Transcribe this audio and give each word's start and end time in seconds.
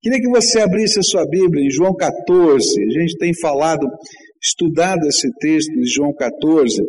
Queria 0.00 0.20
que 0.20 0.28
você 0.28 0.60
abrisse 0.60 1.00
a 1.00 1.02
sua 1.02 1.26
Bíblia 1.26 1.64
em 1.64 1.70
João 1.70 1.94
14. 1.94 2.84
A 2.84 3.00
gente 3.00 3.16
tem 3.18 3.32
falado, 3.34 3.84
estudado 4.40 5.06
esse 5.08 5.28
texto 5.40 5.72
de 5.72 5.90
João 5.90 6.14
14, 6.14 6.80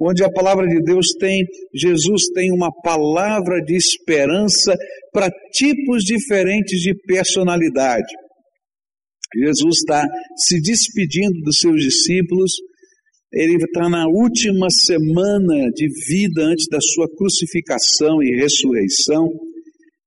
onde 0.00 0.24
a 0.24 0.30
palavra 0.30 0.66
de 0.66 0.82
Deus 0.82 1.08
tem, 1.20 1.44
Jesus 1.74 2.22
tem 2.34 2.50
uma 2.50 2.70
palavra 2.82 3.60
de 3.60 3.76
esperança 3.76 4.74
para 5.12 5.30
tipos 5.52 6.02
diferentes 6.02 6.80
de 6.80 6.94
personalidade. 7.06 8.12
Jesus 9.34 9.76
está 9.78 10.06
se 10.36 10.58
despedindo 10.62 11.38
dos 11.42 11.58
seus 11.58 11.82
discípulos, 11.82 12.52
ele 13.32 13.56
está 13.62 13.86
na 13.90 14.06
última 14.06 14.68
semana 14.70 15.68
de 15.74 15.88
vida 16.08 16.42
antes 16.42 16.66
da 16.70 16.78
sua 16.80 17.06
crucificação 17.16 18.22
e 18.22 18.34
ressurreição 18.40 19.28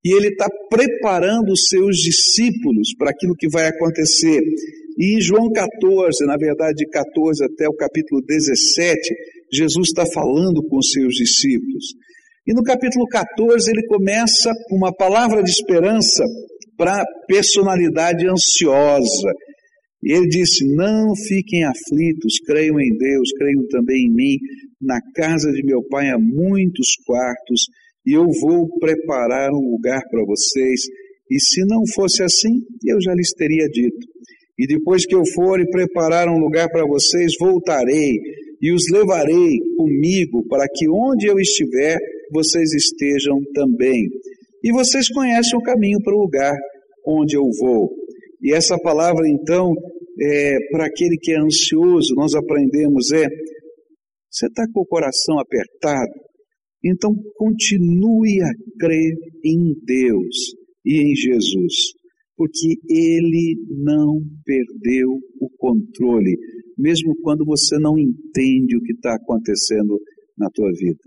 e 0.04 0.14
ele 0.14 0.28
está 0.28 0.48
preparando 0.68 1.52
os 1.52 1.68
seus 1.68 1.96
discípulos 1.98 2.94
para 2.96 3.10
aquilo 3.10 3.34
que 3.36 3.48
vai 3.48 3.66
acontecer. 3.66 4.40
E 4.98 5.16
em 5.16 5.20
João 5.20 5.50
14, 5.52 6.24
na 6.26 6.36
verdade, 6.36 6.84
de 6.84 6.86
14 6.88 7.44
até 7.44 7.68
o 7.68 7.74
capítulo 7.74 8.22
17, 8.26 8.98
Jesus 9.52 9.88
está 9.88 10.04
falando 10.06 10.62
com 10.68 10.78
os 10.78 10.90
seus 10.90 11.14
discípulos. 11.14 11.94
E 12.46 12.54
no 12.54 12.62
capítulo 12.62 13.06
14 13.06 13.70
ele 13.70 13.86
começa 13.86 14.50
uma 14.70 14.94
palavra 14.94 15.42
de 15.42 15.50
esperança 15.50 16.24
para 16.76 17.02
a 17.02 17.06
personalidade 17.28 18.26
ansiosa. 18.26 19.32
E 20.02 20.12
ele 20.12 20.28
disse: 20.28 20.64
Não 20.74 21.14
fiquem 21.14 21.64
aflitos, 21.64 22.38
creiam 22.46 22.80
em 22.80 22.96
Deus, 22.96 23.30
creiam 23.38 23.66
também 23.68 24.06
em 24.06 24.14
mim. 24.14 24.36
Na 24.80 24.98
casa 25.14 25.52
de 25.52 25.62
meu 25.62 25.82
pai 25.88 26.08
há 26.08 26.18
muitos 26.18 26.96
quartos 27.06 27.66
e 28.06 28.16
eu 28.16 28.26
vou 28.40 28.68
preparar 28.78 29.50
um 29.50 29.70
lugar 29.72 30.00
para 30.10 30.24
vocês. 30.24 30.80
E 31.30 31.40
se 31.40 31.64
não 31.66 31.82
fosse 31.94 32.22
assim, 32.22 32.60
eu 32.84 33.00
já 33.00 33.12
lhes 33.14 33.32
teria 33.32 33.68
dito. 33.68 34.06
E 34.58 34.66
depois 34.66 35.06
que 35.06 35.14
eu 35.14 35.22
for 35.34 35.60
e 35.60 35.70
preparar 35.70 36.28
um 36.28 36.38
lugar 36.38 36.68
para 36.70 36.86
vocês, 36.86 37.32
voltarei 37.38 38.18
e 38.60 38.72
os 38.72 38.82
levarei 38.92 39.58
comigo 39.76 40.46
para 40.48 40.66
que 40.68 40.88
onde 40.88 41.26
eu 41.26 41.38
estiver, 41.38 41.98
vocês 42.32 42.72
estejam 42.74 43.38
também. 43.54 44.06
E 44.62 44.70
vocês 44.72 45.08
conhecem 45.08 45.58
o 45.58 45.62
caminho 45.62 45.98
para 46.02 46.14
o 46.14 46.20
lugar 46.20 46.54
onde 47.06 47.36
eu 47.36 47.44
vou. 47.58 47.90
E 48.42 48.52
essa 48.52 48.76
palavra, 48.78 49.26
então, 49.28 49.72
é, 50.20 50.58
para 50.70 50.86
aquele 50.86 51.16
que 51.16 51.32
é 51.32 51.40
ansioso, 51.40 52.14
nós 52.14 52.34
aprendemos 52.34 53.10
é: 53.12 53.26
você 54.30 54.46
está 54.46 54.64
com 54.72 54.80
o 54.80 54.86
coração 54.86 55.38
apertado, 55.38 56.12
então 56.84 57.14
continue 57.36 58.40
a 58.42 58.50
crer 58.78 59.14
em 59.44 59.74
Deus 59.84 60.54
e 60.84 61.02
em 61.02 61.14
Jesus, 61.14 61.92
porque 62.36 62.76
Ele 62.88 63.56
não 63.84 64.20
perdeu 64.44 65.08
o 65.40 65.50
controle, 65.58 66.36
mesmo 66.78 67.14
quando 67.22 67.44
você 67.44 67.78
não 67.78 67.98
entende 67.98 68.76
o 68.76 68.80
que 68.80 68.92
está 68.92 69.14
acontecendo 69.14 69.98
na 70.38 70.48
tua 70.54 70.70
vida. 70.72 70.98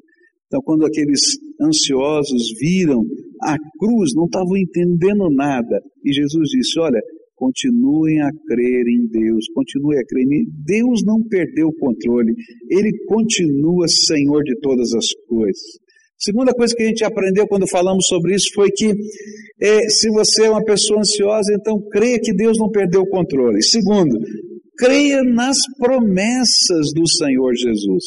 Então, 0.46 0.62
quando 0.64 0.86
aqueles 0.86 1.20
ansiosos 1.60 2.54
viram 2.60 3.02
a 3.42 3.56
cruz, 3.80 4.12
não 4.16 4.26
estavam 4.26 4.56
entendendo 4.56 5.28
nada, 5.32 5.80
e 6.06 6.14
Jesus 6.14 6.50
disse: 6.50 6.80
Olha, 6.80 7.02
continuem 7.36 8.22
a 8.22 8.30
crer 8.48 8.88
em 8.88 9.08
Deus, 9.08 9.46
continuem 9.54 10.00
a 10.00 10.06
crer 10.06 10.24
em 10.24 10.46
Deus 10.66 11.02
não 11.06 11.22
perdeu 11.28 11.68
o 11.68 11.76
controle, 11.76 12.34
Ele 12.70 12.92
continua 13.08 13.88
Senhor 13.88 14.44
de 14.44 14.60
todas 14.60 14.94
as 14.94 15.08
coisas. 15.28 15.84
Segunda 16.18 16.54
coisa 16.54 16.74
que 16.74 16.84
a 16.84 16.88
gente 16.88 17.04
aprendeu 17.04 17.46
quando 17.48 17.68
falamos 17.68 18.06
sobre 18.08 18.34
isso 18.34 18.48
foi 18.56 18.70
que 18.72 18.94
é, 19.62 19.90
se 19.90 20.10
você 20.10 20.46
é 20.46 20.50
uma 20.50 20.64
pessoa 20.64 21.02
ansiosa, 21.02 21.54
então 21.54 21.78
creia 21.92 22.18
que 22.20 22.34
Deus 22.34 22.58
não 22.58 22.70
perdeu 22.70 23.02
o 23.02 23.10
controle. 23.10 23.62
Segundo, 23.62 24.18
creia 24.78 25.22
nas 25.24 25.58
promessas 25.78 26.94
do 26.96 27.08
Senhor 27.08 27.54
Jesus. 27.56 28.04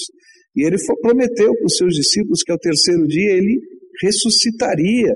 E 0.56 0.66
ele 0.66 0.76
prometeu 1.02 1.54
para 1.54 1.66
os 1.66 1.76
seus 1.76 1.94
discípulos 1.94 2.42
que 2.42 2.50
ao 2.50 2.58
terceiro 2.58 3.06
dia 3.06 3.32
ele 3.32 3.60
ressuscitaria. 4.02 5.14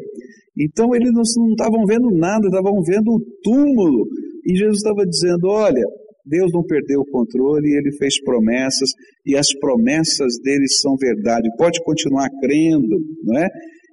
Então 0.59 0.95
eles 0.95 1.11
não 1.13 1.23
estavam 1.23 1.85
vendo 1.87 2.11
nada, 2.11 2.47
estavam 2.47 2.83
vendo 2.83 3.09
o 3.09 3.21
túmulo. 3.43 4.07
E 4.47 4.57
Jesus 4.57 4.79
estava 4.79 5.07
dizendo: 5.07 5.49
Olha, 5.49 5.83
Deus 6.25 6.53
não 6.53 6.63
perdeu 6.63 7.01
o 7.01 7.11
controle, 7.11 7.77
ele 7.77 7.93
fez 7.97 8.23
promessas 8.23 8.91
e 9.27 9.37
as 9.37 9.53
promessas 9.59 10.39
dele 10.43 10.67
são 10.69 10.97
verdade. 10.97 11.49
Pode 11.57 11.83
continuar 11.83 12.29
crendo, 12.41 12.97
não 13.25 13.39
é? 13.39 13.49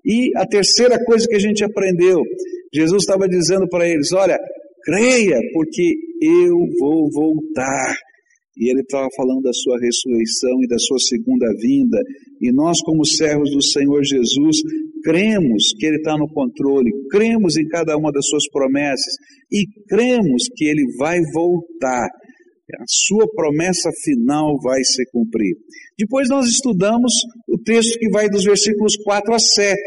E 0.06 0.32
a 0.36 0.46
terceira 0.46 1.04
coisa 1.04 1.28
que 1.28 1.36
a 1.36 1.40
gente 1.40 1.64
aprendeu, 1.64 2.22
Jesus 2.74 3.04
estava 3.04 3.28
dizendo 3.28 3.68
para 3.68 3.88
eles: 3.88 4.12
Olha, 4.14 4.38
creia, 4.84 5.40
porque 5.54 5.96
eu 6.22 6.56
vou 6.80 7.10
voltar. 7.12 7.96
E 8.60 8.72
ele 8.72 8.82
estava 8.82 9.08
falando 9.16 9.44
da 9.44 9.54
sua 9.54 9.78
ressurreição 9.80 10.64
e 10.64 10.68
da 10.68 10.80
sua 10.80 10.98
segunda 10.98 11.46
vinda. 11.60 12.00
E 12.42 12.52
nós, 12.52 12.82
como 12.82 13.06
servos 13.06 13.52
do 13.52 13.62
Senhor 13.62 14.04
Jesus, 14.04 14.62
cremos 15.08 15.74
que 15.80 15.86
Ele 15.86 15.98
está 15.98 16.18
no 16.18 16.28
controle, 16.28 16.92
cremos 17.10 17.56
em 17.56 17.66
cada 17.70 17.96
uma 17.96 18.12
das 18.12 18.28
Suas 18.28 18.44
promessas 18.52 19.14
e 19.50 19.66
cremos 19.88 20.44
que 20.54 20.66
Ele 20.66 20.84
vai 20.98 21.22
voltar. 21.34 22.10
A 22.80 22.84
Sua 22.86 23.26
promessa 23.34 23.90
final 24.04 24.60
vai 24.62 24.84
se 24.84 25.06
cumprir. 25.10 25.56
Depois 25.98 26.28
nós 26.28 26.48
estudamos 26.48 27.14
o 27.48 27.58
texto 27.58 27.98
que 27.98 28.10
vai 28.10 28.28
dos 28.30 28.44
versículos 28.44 28.98
4 28.98 29.34
a 29.34 29.40
7. 29.40 29.78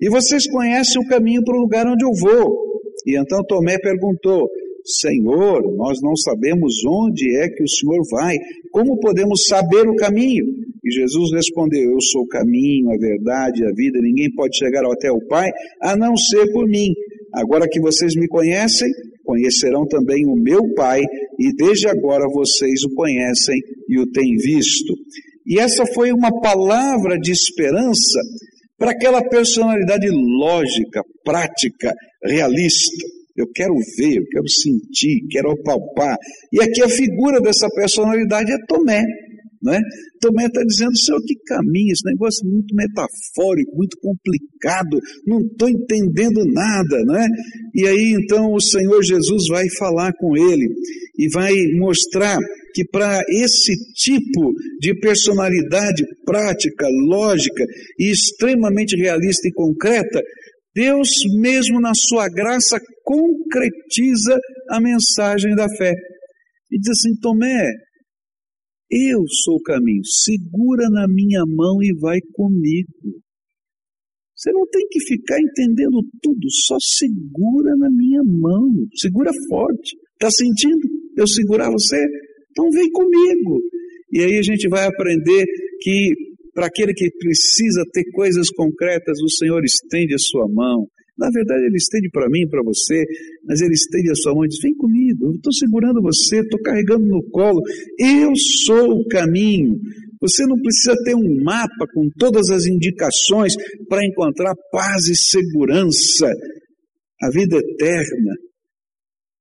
E 0.00 0.08
vocês 0.08 0.50
conhecem 0.50 1.02
o 1.02 1.06
caminho 1.06 1.44
para 1.44 1.54
o 1.54 1.60
lugar 1.60 1.86
onde 1.86 2.02
eu 2.02 2.12
vou. 2.18 2.56
E 3.06 3.18
então 3.18 3.44
Tomé 3.46 3.76
perguntou: 3.78 4.48
Senhor, 4.86 5.60
nós 5.76 5.98
não 6.00 6.16
sabemos 6.16 6.82
onde 6.86 7.36
é 7.36 7.48
que 7.50 7.62
o 7.62 7.68
Senhor 7.68 8.02
vai, 8.10 8.36
como 8.72 8.98
podemos 8.98 9.44
saber 9.46 9.86
o 9.86 9.96
caminho? 9.96 10.46
E 10.88 10.90
Jesus 10.90 11.32
respondeu: 11.32 11.90
Eu 11.90 12.00
sou 12.00 12.22
o 12.22 12.28
caminho, 12.28 12.90
a 12.90 12.96
verdade, 12.96 13.64
a 13.64 13.72
vida, 13.72 14.00
ninguém 14.00 14.32
pode 14.34 14.56
chegar 14.56 14.84
até 14.86 15.12
o 15.12 15.20
Pai 15.28 15.50
a 15.82 15.94
não 15.94 16.16
ser 16.16 16.50
por 16.52 16.66
mim. 16.66 16.88
Agora 17.34 17.68
que 17.68 17.78
vocês 17.78 18.14
me 18.14 18.26
conhecem, 18.26 18.88
conhecerão 19.22 19.86
também 19.86 20.24
o 20.24 20.34
meu 20.34 20.72
Pai, 20.74 21.02
e 21.38 21.54
desde 21.54 21.86
agora 21.86 22.24
vocês 22.32 22.82
o 22.84 22.94
conhecem 22.94 23.56
e 23.86 24.00
o 24.00 24.10
têm 24.10 24.34
visto. 24.36 24.94
E 25.46 25.58
essa 25.58 25.84
foi 25.84 26.10
uma 26.10 26.30
palavra 26.40 27.18
de 27.18 27.32
esperança 27.32 28.20
para 28.78 28.92
aquela 28.92 29.22
personalidade 29.28 30.08
lógica, 30.08 31.02
prática, 31.22 31.92
realista. 32.24 33.06
Eu 33.36 33.46
quero 33.54 33.74
ver, 33.96 34.16
eu 34.16 34.24
quero 34.30 34.48
sentir, 34.48 35.26
quero 35.30 35.54
palpar. 35.62 36.16
E 36.52 36.62
aqui 36.62 36.82
a 36.82 36.88
figura 36.88 37.40
dessa 37.40 37.68
personalidade 37.68 38.50
é 38.50 38.56
Tomé. 38.66 39.02
Né? 39.62 39.80
Tomé 40.20 40.46
está 40.46 40.62
dizendo, 40.62 40.96
Senhor, 40.96 41.20
que 41.24 41.34
caminho, 41.46 41.92
esse 41.92 42.04
negócio 42.04 42.48
muito 42.48 42.74
metafórico, 42.74 43.76
muito 43.76 43.96
complicado, 44.00 45.00
não 45.26 45.40
estou 45.40 45.68
entendendo 45.68 46.44
nada, 46.52 47.04
né? 47.06 47.26
E 47.74 47.86
aí 47.86 48.16
então 48.22 48.52
o 48.52 48.60
Senhor 48.60 49.02
Jesus 49.02 49.48
vai 49.48 49.68
falar 49.78 50.12
com 50.18 50.36
ele 50.36 50.68
e 51.18 51.28
vai 51.32 51.52
mostrar 51.78 52.38
que 52.72 52.84
para 52.84 53.20
esse 53.28 53.74
tipo 53.94 54.52
de 54.80 54.94
personalidade 55.00 56.04
prática, 56.24 56.86
lógica 57.08 57.64
e 57.98 58.10
extremamente 58.10 58.96
realista 58.96 59.48
e 59.48 59.52
concreta, 59.52 60.22
Deus 60.74 61.08
mesmo 61.40 61.80
na 61.80 61.92
sua 61.94 62.28
graça 62.28 62.78
concretiza 63.02 64.38
a 64.70 64.80
mensagem 64.80 65.54
da 65.56 65.66
fé. 65.76 65.92
E 66.70 66.78
diz 66.78 66.90
assim: 66.90 67.18
Tomé, 67.20 67.72
eu 68.90 69.24
sou 69.44 69.56
o 69.56 69.62
caminho, 69.62 70.02
segura 70.04 70.88
na 70.90 71.06
minha 71.08 71.44
mão 71.46 71.82
e 71.82 71.94
vai 71.98 72.18
comigo. 72.32 73.20
Você 74.34 74.52
não 74.52 74.66
tem 74.70 74.86
que 74.88 75.00
ficar 75.00 75.40
entendendo 75.40 76.00
tudo, 76.22 76.46
só 76.66 76.76
segura 76.80 77.74
na 77.76 77.90
minha 77.90 78.22
mão, 78.22 78.70
segura 78.94 79.30
forte. 79.48 79.96
Está 80.12 80.30
sentindo 80.30 80.88
eu 81.16 81.26
segurar 81.26 81.70
você? 81.70 81.96
Então 82.50 82.70
vem 82.70 82.88
comigo. 82.90 83.60
E 84.12 84.20
aí 84.20 84.38
a 84.38 84.42
gente 84.42 84.68
vai 84.68 84.86
aprender 84.86 85.44
que 85.80 86.14
para 86.54 86.66
aquele 86.66 86.92
que 86.94 87.10
precisa 87.18 87.84
ter 87.92 88.04
coisas 88.12 88.48
concretas, 88.50 89.18
o 89.20 89.28
Senhor 89.28 89.64
estende 89.64 90.14
a 90.14 90.18
sua 90.18 90.48
mão. 90.48 90.86
Na 91.18 91.30
verdade, 91.30 91.64
Ele 91.66 91.76
estende 91.76 92.08
para 92.10 92.28
mim, 92.30 92.48
para 92.48 92.62
você, 92.62 93.04
mas 93.44 93.60
Ele 93.60 93.74
estende 93.74 94.10
a 94.10 94.14
sua 94.14 94.34
mão 94.34 94.44
e 94.44 94.48
diz: 94.48 94.60
Vem 94.62 94.74
comigo, 94.74 95.26
eu 95.26 95.32
estou 95.32 95.52
segurando 95.52 96.00
você, 96.00 96.40
estou 96.40 96.60
carregando 96.62 97.04
no 97.04 97.22
colo, 97.30 97.60
eu 97.98 98.34
sou 98.36 99.00
o 99.00 99.08
caminho. 99.08 99.76
Você 100.20 100.44
não 100.46 100.56
precisa 100.60 100.96
ter 101.04 101.14
um 101.14 101.42
mapa 101.42 101.86
com 101.92 102.08
todas 102.18 102.50
as 102.50 102.66
indicações 102.66 103.54
para 103.88 104.04
encontrar 104.04 104.54
paz 104.70 105.06
e 105.06 105.14
segurança, 105.14 106.32
a 107.22 107.30
vida 107.30 107.56
eterna. 107.56 108.34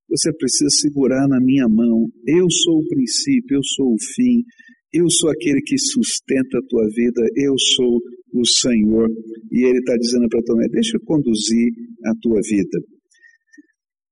Você 0.10 0.32
precisa 0.34 0.70
segurar 0.70 1.28
na 1.28 1.40
minha 1.40 1.68
mão. 1.68 2.08
Eu 2.26 2.50
sou 2.50 2.80
o 2.80 2.88
princípio, 2.88 3.58
eu 3.58 3.64
sou 3.64 3.94
o 3.94 3.98
fim, 4.16 4.44
eu 4.98 5.10
sou 5.10 5.30
aquele 5.30 5.62
que 5.62 5.78
sustenta 5.78 6.58
a 6.58 6.68
tua 6.68 6.86
vida, 6.94 7.22
eu 7.36 7.54
sou 7.58 8.00
o 8.34 8.46
Senhor. 8.46 9.08
E 9.52 9.66
ele 9.66 9.80
está 9.80 9.96
dizendo 9.96 10.28
para 10.30 10.42
Tomé: 10.44 10.68
deixa 10.70 10.98
eu 10.98 11.02
conduzir 11.06 11.70
a 12.06 12.12
tua 12.22 12.40
vida. 12.42 12.80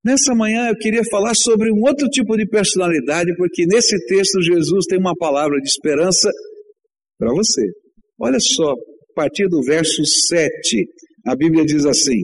Nessa 0.04 0.36
manhã 0.36 0.70
eu 0.70 0.78
queria 0.78 1.04
falar 1.10 1.34
sobre 1.34 1.72
um 1.72 1.82
outro 1.82 2.08
tipo 2.10 2.38
de 2.38 2.48
personalidade, 2.48 3.36
porque 3.38 3.66
nesse 3.66 3.98
texto 4.06 4.42
Jesus 4.42 4.86
tem 4.88 5.00
uma 5.00 5.16
palavra 5.16 5.60
de 5.60 5.68
esperança 5.68 6.30
para 7.18 7.34
você. 7.34 7.64
Olha 8.20 8.38
só, 8.40 8.72
a 8.72 9.14
partir 9.16 9.48
do 9.48 9.64
verso 9.64 10.06
7, 10.06 10.50
a 11.26 11.36
Bíblia 11.36 11.66
diz 11.66 11.86
assim: 11.86 12.20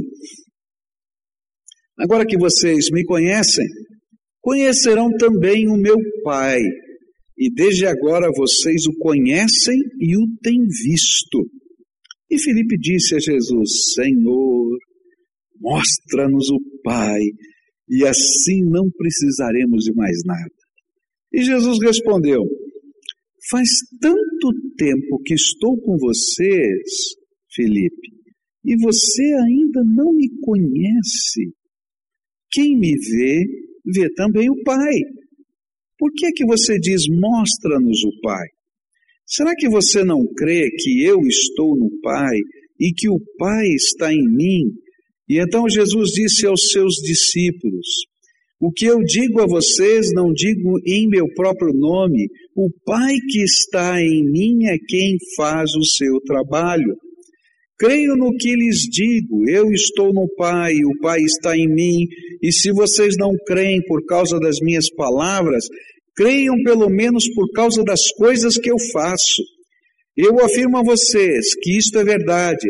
Agora 1.97 2.25
que 2.25 2.37
vocês 2.37 2.89
me 2.91 3.03
conhecem, 3.03 3.65
conhecerão 4.41 5.09
também 5.17 5.67
o 5.67 5.75
meu 5.75 5.97
Pai, 6.23 6.59
e 7.41 7.51
desde 7.51 7.87
agora 7.87 8.29
vocês 8.37 8.85
o 8.85 8.95
conhecem 8.99 9.75
e 9.99 10.15
o 10.15 10.27
têm 10.43 10.59
visto. 10.61 11.49
E 12.29 12.37
Filipe 12.37 12.77
disse 12.77 13.15
a 13.15 13.19
Jesus: 13.19 13.95
Senhor, 13.95 14.77
mostra-nos 15.59 16.51
o 16.51 16.59
Pai, 16.83 17.19
e 17.89 18.05
assim 18.05 18.61
não 18.69 18.87
precisaremos 18.95 19.85
de 19.85 19.93
mais 19.95 20.17
nada. 20.23 20.53
E 21.33 21.41
Jesus 21.41 21.79
respondeu: 21.81 22.43
Faz 23.49 23.69
tanto 23.99 24.75
tempo 24.77 25.19
que 25.25 25.33
estou 25.33 25.81
com 25.81 25.97
vocês, 25.97 27.15
Felipe, 27.55 28.07
e 28.63 28.77
você 28.77 29.23
ainda 29.23 29.81
não 29.83 30.13
me 30.13 30.29
conhece. 30.41 31.55
Quem 32.51 32.77
me 32.77 32.93
vê, 32.93 33.45
vê 33.95 34.13
também 34.13 34.47
o 34.47 34.61
Pai. 34.63 34.93
Por 36.01 36.11
que 36.13 36.31
que 36.31 36.43
você 36.43 36.79
diz, 36.79 37.03
mostra-nos 37.07 38.03
o 38.03 38.21
Pai? 38.23 38.47
Será 39.23 39.53
que 39.55 39.69
você 39.69 40.03
não 40.03 40.25
crê 40.35 40.67
que 40.79 41.03
eu 41.03 41.19
estou 41.27 41.77
no 41.77 41.91
Pai 42.01 42.39
e 42.79 42.91
que 42.91 43.07
o 43.07 43.19
Pai 43.37 43.67
está 43.67 44.11
em 44.11 44.27
mim? 44.27 44.63
E 45.29 45.39
então 45.39 45.69
Jesus 45.69 46.09
disse 46.09 46.47
aos 46.47 46.71
seus 46.71 46.95
discípulos: 46.95 47.85
O 48.59 48.71
que 48.71 48.85
eu 48.85 49.03
digo 49.03 49.41
a 49.41 49.45
vocês, 49.45 50.07
não 50.11 50.33
digo 50.33 50.79
em 50.87 51.07
meu 51.07 51.27
próprio 51.35 51.71
nome, 51.71 52.29
o 52.55 52.67
Pai 52.83 53.13
que 53.29 53.43
está 53.43 54.01
em 54.01 54.23
mim 54.23 54.65
é 54.65 54.79
quem 54.79 55.17
faz 55.37 55.69
o 55.75 55.85
seu 55.85 56.19
trabalho. 56.21 56.97
Creio 57.77 58.15
no 58.15 58.31
que 58.37 58.55
lhes 58.55 58.81
digo, 58.91 59.49
eu 59.49 59.71
estou 59.71 60.13
no 60.13 60.27
Pai, 60.35 60.73
o 60.83 60.99
Pai 61.01 61.19
está 61.21 61.57
em 61.57 61.67
mim, 61.67 62.05
e 62.39 62.51
se 62.51 62.71
vocês 62.71 63.15
não 63.17 63.31
creem 63.47 63.81
por 63.87 64.05
causa 64.05 64.39
das 64.39 64.57
minhas 64.61 64.87
palavras, 64.93 65.65
creiam 66.15 66.55
pelo 66.63 66.89
menos 66.89 67.27
por 67.33 67.49
causa 67.51 67.83
das 67.83 68.11
coisas 68.11 68.57
que 68.57 68.71
eu 68.71 68.77
faço. 68.91 69.41
Eu 70.15 70.39
afirmo 70.43 70.77
a 70.77 70.83
vocês 70.83 71.55
que 71.61 71.77
isto 71.77 71.97
é 71.97 72.03
verdade. 72.03 72.67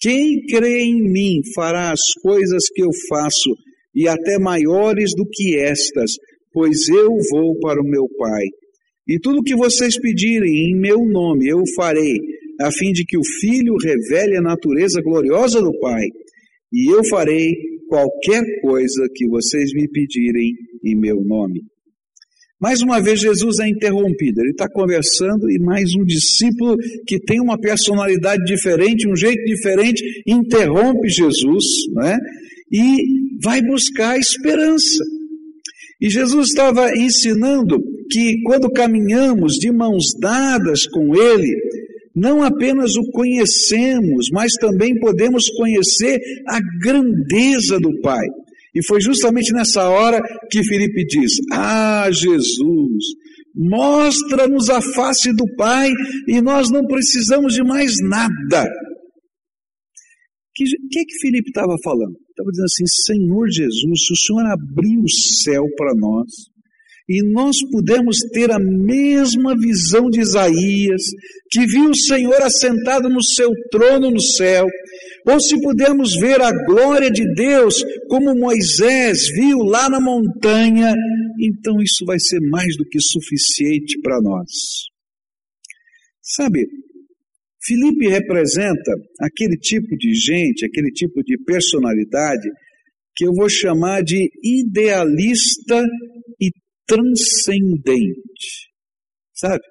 Quem 0.00 0.44
crê 0.46 0.82
em 0.82 1.02
mim 1.02 1.40
fará 1.54 1.92
as 1.92 2.12
coisas 2.22 2.64
que 2.74 2.82
eu 2.82 2.90
faço, 3.08 3.50
e 3.94 4.08
até 4.08 4.38
maiores 4.38 5.12
do 5.16 5.24
que 5.24 5.56
estas, 5.56 6.12
pois 6.52 6.88
eu 6.88 7.10
vou 7.30 7.58
para 7.60 7.80
o 7.80 7.88
meu 7.88 8.06
Pai. 8.18 8.44
E 9.08 9.18
tudo 9.18 9.42
que 9.42 9.54
vocês 9.54 9.98
pedirem 10.00 10.70
em 10.70 10.76
meu 10.76 10.98
nome 11.06 11.48
eu 11.48 11.62
farei 11.76 12.18
a 12.60 12.70
fim 12.70 12.92
de 12.92 13.04
que 13.04 13.16
o 13.18 13.24
Filho 13.40 13.74
revele 13.82 14.36
a 14.36 14.42
natureza 14.42 15.00
gloriosa 15.02 15.60
do 15.60 15.78
Pai, 15.80 16.06
e 16.72 16.92
eu 16.92 17.04
farei 17.04 17.52
qualquer 17.88 18.42
coisa 18.62 19.06
que 19.14 19.26
vocês 19.28 19.72
me 19.74 19.88
pedirem 19.88 20.52
em 20.84 20.96
meu 20.96 21.20
nome. 21.24 21.60
Mais 22.64 22.80
uma 22.80 22.98
vez, 22.98 23.20
Jesus 23.20 23.58
é 23.58 23.68
interrompido. 23.68 24.40
Ele 24.40 24.52
está 24.52 24.66
conversando 24.66 25.50
e 25.50 25.58
mais 25.58 25.94
um 26.00 26.02
discípulo 26.02 26.78
que 27.06 27.20
tem 27.20 27.38
uma 27.38 27.60
personalidade 27.60 28.42
diferente, 28.46 29.06
um 29.06 29.14
jeito 29.14 29.44
diferente, 29.44 30.02
interrompe 30.26 31.10
Jesus 31.10 31.62
né? 31.92 32.16
e 32.72 33.02
vai 33.42 33.60
buscar 33.60 34.18
esperança. 34.18 35.04
E 36.00 36.08
Jesus 36.08 36.48
estava 36.48 36.90
ensinando 36.96 37.78
que 38.10 38.40
quando 38.46 38.70
caminhamos 38.70 39.56
de 39.56 39.70
mãos 39.70 40.06
dadas 40.18 40.86
com 40.86 41.14
Ele, 41.14 41.54
não 42.16 42.42
apenas 42.42 42.96
o 42.96 43.10
conhecemos, 43.10 44.30
mas 44.32 44.54
também 44.54 44.98
podemos 44.98 45.50
conhecer 45.50 46.18
a 46.48 46.60
grandeza 46.80 47.78
do 47.78 48.00
Pai. 48.00 48.26
E 48.74 48.84
foi 48.84 49.00
justamente 49.00 49.52
nessa 49.52 49.88
hora 49.88 50.20
que 50.50 50.64
Felipe 50.64 51.04
diz: 51.06 51.32
Ah, 51.52 52.10
Jesus, 52.10 53.04
mostra-nos 53.54 54.68
a 54.68 54.80
face 54.80 55.32
do 55.32 55.44
Pai 55.56 55.90
e 56.28 56.40
nós 56.40 56.70
não 56.70 56.84
precisamos 56.86 57.54
de 57.54 57.62
mais 57.62 57.92
nada. 58.02 58.64
O 58.64 60.54
que, 60.54 60.64
que, 60.64 61.04
que 61.04 61.18
Felipe 61.20 61.48
estava 61.48 61.76
falando? 61.82 62.16
Estava 62.30 62.50
dizendo 62.50 62.66
assim: 62.66 62.86
Senhor 62.86 63.48
Jesus, 63.48 64.06
se 64.06 64.12
o 64.12 64.16
Senhor 64.16 64.46
abrir 64.46 64.98
o 64.98 65.08
céu 65.08 65.64
para 65.76 65.94
nós, 65.94 66.28
e 67.08 67.22
nós 67.32 67.56
pudemos 67.70 68.18
ter 68.32 68.50
a 68.50 68.58
mesma 68.58 69.54
visão 69.56 70.08
de 70.08 70.20
Isaías, 70.20 71.02
que 71.50 71.66
viu 71.66 71.90
o 71.90 71.96
Senhor 71.96 72.40
assentado 72.40 73.08
no 73.08 73.22
seu 73.22 73.50
trono 73.70 74.10
no 74.10 74.20
céu, 74.20 74.66
ou 75.26 75.40
se 75.40 75.60
pudermos 75.60 76.14
ver 76.20 76.40
a 76.40 76.50
glória 76.66 77.10
de 77.10 77.24
Deus 77.34 77.82
como 78.08 78.38
Moisés 78.38 79.28
viu 79.34 79.58
lá 79.58 79.88
na 79.88 80.00
montanha, 80.00 80.94
então 81.40 81.80
isso 81.80 82.04
vai 82.04 82.18
ser 82.18 82.40
mais 82.50 82.76
do 82.76 82.84
que 82.84 83.00
suficiente 83.00 83.98
para 84.02 84.20
nós. 84.20 84.50
Sabe, 86.22 86.66
Filipe 87.62 88.08
representa 88.08 88.92
aquele 89.20 89.56
tipo 89.56 89.96
de 89.96 90.14
gente, 90.14 90.66
aquele 90.66 90.90
tipo 90.90 91.22
de 91.22 91.38
personalidade 91.44 92.48
que 93.16 93.26
eu 93.26 93.32
vou 93.32 93.48
chamar 93.48 94.02
de 94.02 94.30
idealista 94.42 95.82
e 96.40 96.50
transcendente. 96.86 98.68
Sabe? 99.32 99.62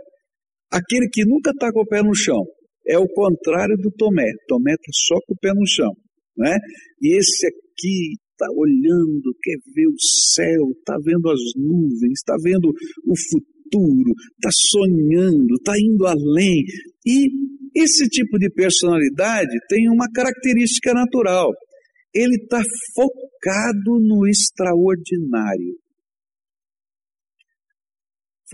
Aquele 0.71 1.07
que 1.09 1.23
nunca 1.25 1.51
está 1.51 1.71
com 1.71 1.81
o 1.81 1.88
pé 1.88 2.01
no 2.01 2.15
chão. 2.15 2.44
É 2.88 2.97
o 2.97 3.07
contrário 3.07 3.77
do 3.77 3.91
Tomé. 3.91 4.30
Tomé 4.47 4.74
está 4.74 4.91
só 4.94 5.15
com 5.25 5.33
o 5.33 5.38
pé 5.39 5.53
no 5.53 5.68
chão. 5.68 5.91
Né? 6.38 6.57
E 7.01 7.18
esse 7.18 7.47
aqui 7.47 8.15
está 8.31 8.47
olhando, 8.51 9.35
quer 9.41 9.57
ver 9.74 9.88
o 9.88 9.95
céu, 10.33 10.71
está 10.77 10.97
vendo 11.03 11.30
as 11.30 11.39
nuvens, 11.56 12.19
está 12.19 12.35
vendo 12.41 12.69
o 12.69 13.13
futuro, 13.15 14.12
está 14.33 14.50
sonhando, 14.51 15.56
está 15.56 15.74
indo 15.77 16.06
além. 16.06 16.63
E 17.06 17.30
esse 17.75 18.07
tipo 18.09 18.38
de 18.38 18.50
personalidade 18.50 19.56
tem 19.69 19.89
uma 19.89 20.07
característica 20.12 20.94
natural. 20.94 21.51
Ele 22.13 22.35
está 22.35 22.62
focado 22.95 24.00
no 24.01 24.27
extraordinário 24.27 25.83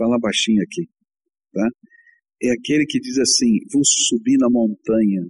fala 0.00 0.18
baixinho 0.18 0.62
aqui, 0.62 0.88
tá? 1.52 1.68
É 2.42 2.52
aquele 2.52 2.86
que 2.86 2.98
diz 3.00 3.18
assim: 3.18 3.58
vou 3.72 3.82
subir 3.84 4.36
na 4.38 4.48
montanha. 4.50 5.22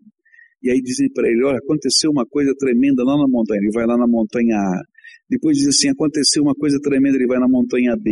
E 0.62 0.70
aí 0.70 0.80
dizem 0.80 1.08
para 1.12 1.28
ele: 1.28 1.44
olha, 1.44 1.58
aconteceu 1.58 2.10
uma 2.10 2.26
coisa 2.26 2.54
tremenda 2.58 3.02
lá 3.04 3.16
na 3.16 3.28
montanha. 3.28 3.60
Ele 3.60 3.72
vai 3.72 3.86
lá 3.86 3.96
na 3.96 4.06
montanha 4.06 4.56
A. 4.56 4.82
Depois 5.30 5.56
diz 5.56 5.68
assim: 5.68 5.88
aconteceu 5.88 6.42
uma 6.42 6.54
coisa 6.54 6.78
tremenda, 6.82 7.16
ele 7.16 7.26
vai 7.28 7.38
na 7.38 7.48
montanha 7.48 7.94
B. 7.96 8.10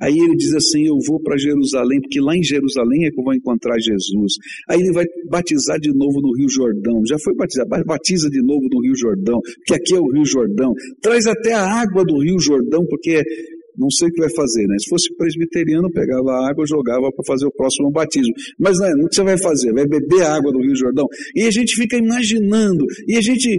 Aí 0.00 0.18
ele 0.18 0.34
diz 0.34 0.54
assim: 0.54 0.86
eu 0.86 0.96
vou 1.06 1.20
para 1.20 1.36
Jerusalém, 1.36 2.00
porque 2.00 2.20
lá 2.20 2.34
em 2.34 2.42
Jerusalém 2.42 3.04
é 3.04 3.10
que 3.10 3.20
eu 3.20 3.24
vou 3.24 3.34
encontrar 3.34 3.78
Jesus. 3.78 4.32
Aí 4.68 4.80
ele 4.80 4.92
vai 4.92 5.04
batizar 5.30 5.78
de 5.78 5.92
novo 5.92 6.20
no 6.22 6.34
Rio 6.34 6.48
Jordão. 6.48 7.02
Já 7.06 7.18
foi 7.22 7.34
batizado, 7.34 7.68
batiza 7.84 8.30
de 8.30 8.40
novo 8.40 8.66
no 8.72 8.80
Rio 8.80 8.96
Jordão, 8.96 9.38
porque 9.40 9.74
aqui 9.74 9.94
é 9.94 10.00
o 10.00 10.10
Rio 10.10 10.24
Jordão. 10.24 10.72
Traz 11.02 11.26
até 11.26 11.52
a 11.52 11.64
água 11.64 12.02
do 12.02 12.18
Rio 12.22 12.40
Jordão, 12.40 12.84
porque 12.88 13.22
não 13.78 13.88
sei 13.90 14.08
o 14.08 14.12
que 14.12 14.20
vai 14.20 14.34
fazer, 14.34 14.66
né? 14.66 14.74
Se 14.78 14.88
fosse 14.88 15.14
presbiteriano, 15.16 15.90
pegava 15.92 16.30
a 16.32 16.50
água 16.50 16.66
jogava 16.66 17.10
para 17.12 17.24
fazer 17.26 17.46
o 17.46 17.52
próximo 17.52 17.90
batismo. 17.90 18.34
Mas 18.58 18.78
não, 18.78 18.86
é, 18.86 18.92
o 19.04 19.08
que 19.08 19.14
você 19.14 19.22
vai 19.22 19.38
fazer? 19.38 19.72
Vai 19.72 19.86
beber 19.86 20.22
a 20.22 20.34
água 20.34 20.52
do 20.52 20.60
Rio 20.60 20.74
Jordão. 20.74 21.06
E 21.34 21.42
a 21.42 21.50
gente 21.50 21.74
fica 21.76 21.96
imaginando. 21.96 22.84
E 23.06 23.16
a 23.16 23.20
gente 23.20 23.56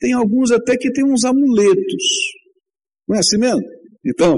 tem 0.00 0.12
alguns 0.12 0.50
até 0.50 0.76
que 0.76 0.90
tem 0.90 1.04
uns 1.04 1.24
amuletos. 1.24 2.04
Não 3.08 3.16
é 3.16 3.20
assim 3.20 3.38
mesmo? 3.38 3.62
Então, 4.04 4.36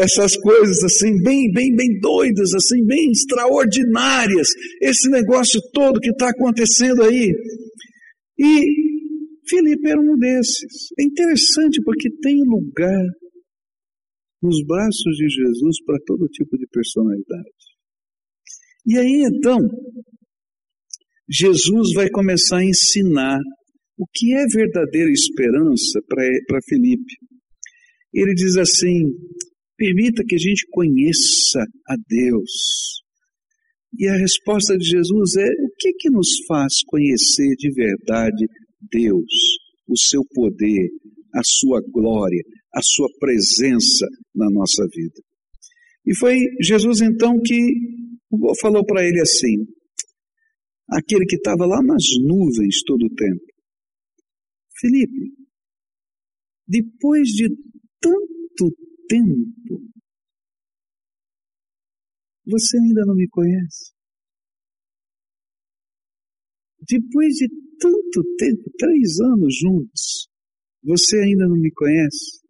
essas 0.00 0.36
coisas 0.36 0.82
assim, 0.82 1.22
bem, 1.22 1.52
bem, 1.52 1.74
bem 1.74 2.00
doidas, 2.00 2.54
assim, 2.54 2.84
bem 2.86 3.10
extraordinárias, 3.10 4.48
esse 4.80 5.10
negócio 5.10 5.60
todo 5.72 6.00
que 6.00 6.10
está 6.10 6.30
acontecendo 6.30 7.02
aí. 7.02 7.30
E 8.38 8.64
Filipe 9.46 9.88
era 9.88 10.00
um 10.00 10.16
desses. 10.16 10.88
É 10.98 11.04
interessante 11.04 11.82
porque 11.84 12.08
tem 12.22 12.34
lugar 12.46 13.04
nos 14.44 14.62
braços 14.66 15.16
de 15.16 15.28
Jesus 15.28 15.82
para 15.86 15.98
todo 16.04 16.28
tipo 16.28 16.58
de 16.58 16.66
personalidade. 16.70 17.64
E 18.86 18.98
aí 18.98 19.24
então, 19.26 19.58
Jesus 21.28 21.94
vai 21.94 22.10
começar 22.10 22.58
a 22.58 22.64
ensinar 22.64 23.40
o 23.96 24.04
que 24.12 24.34
é 24.34 24.44
verdadeira 24.46 25.10
esperança 25.10 25.98
para 26.06 26.60
Felipe. 26.68 27.14
Ele 28.12 28.34
diz 28.34 28.56
assim: 28.58 29.04
permita 29.78 30.22
que 30.28 30.34
a 30.34 30.38
gente 30.38 30.66
conheça 30.70 31.64
a 31.88 31.96
Deus. 32.06 33.02
E 33.98 34.06
a 34.08 34.16
resposta 34.16 34.76
de 34.76 34.84
Jesus 34.84 35.36
é: 35.36 35.48
o 35.48 35.70
que, 35.78 35.92
que 35.94 36.10
nos 36.10 36.28
faz 36.46 36.82
conhecer 36.86 37.54
de 37.56 37.72
verdade 37.72 38.44
Deus, 38.90 39.32
o 39.88 39.96
seu 39.96 40.20
poder, 40.34 40.90
a 41.34 41.40
sua 41.42 41.80
glória, 41.90 42.42
a 42.72 42.80
sua 42.82 43.08
presença 43.18 44.06
na 44.34 44.48
nossa 44.50 44.86
vida. 44.94 45.20
E 46.06 46.16
foi 46.16 46.36
Jesus 46.60 47.00
então 47.00 47.40
que 47.40 47.56
falou 48.60 48.84
para 48.84 49.02
ele 49.04 49.20
assim, 49.20 49.66
aquele 50.88 51.24
que 51.26 51.36
estava 51.36 51.66
lá 51.66 51.82
nas 51.82 52.04
nuvens 52.22 52.82
todo 52.86 53.06
o 53.06 53.14
tempo: 53.14 53.44
Felipe, 54.78 55.34
depois 56.68 57.28
de 57.28 57.48
tanto 58.00 58.76
tempo, 59.08 59.82
você 62.46 62.78
ainda 62.78 63.04
não 63.06 63.14
me 63.14 63.28
conhece? 63.28 63.94
Depois 66.86 67.34
de 67.34 67.48
tanto 67.78 68.22
tempo, 68.36 68.70
três 68.78 69.18
anos 69.20 69.56
juntos, 69.58 70.28
você 70.84 71.18
ainda 71.18 71.48
não 71.48 71.56
me 71.56 71.70
conhece? 71.72 72.44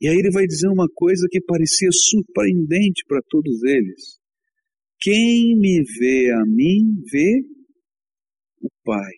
E 0.00 0.08
aí 0.08 0.16
ele 0.16 0.30
vai 0.30 0.46
dizer 0.46 0.68
uma 0.68 0.88
coisa 0.94 1.26
que 1.30 1.40
parecia 1.42 1.90
surpreendente 1.92 3.04
para 3.06 3.20
todos 3.28 3.62
eles. 3.64 4.18
Quem 4.98 5.56
me 5.58 5.82
vê 5.98 6.32
a 6.32 6.44
mim, 6.46 7.02
vê 7.10 7.42
o 8.62 8.68
Pai. 8.82 9.12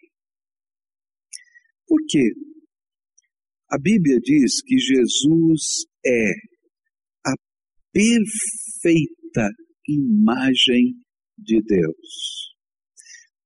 Por 1.87 1.99
quê? 2.09 2.33
A 3.71 3.79
Bíblia 3.79 4.19
diz 4.21 4.61
que 4.63 4.77
Jesus 4.79 5.85
é 6.05 6.31
a 7.27 7.35
perfeita 7.93 9.49
imagem 9.89 10.95
de 11.39 11.61
Deus. 11.63 12.53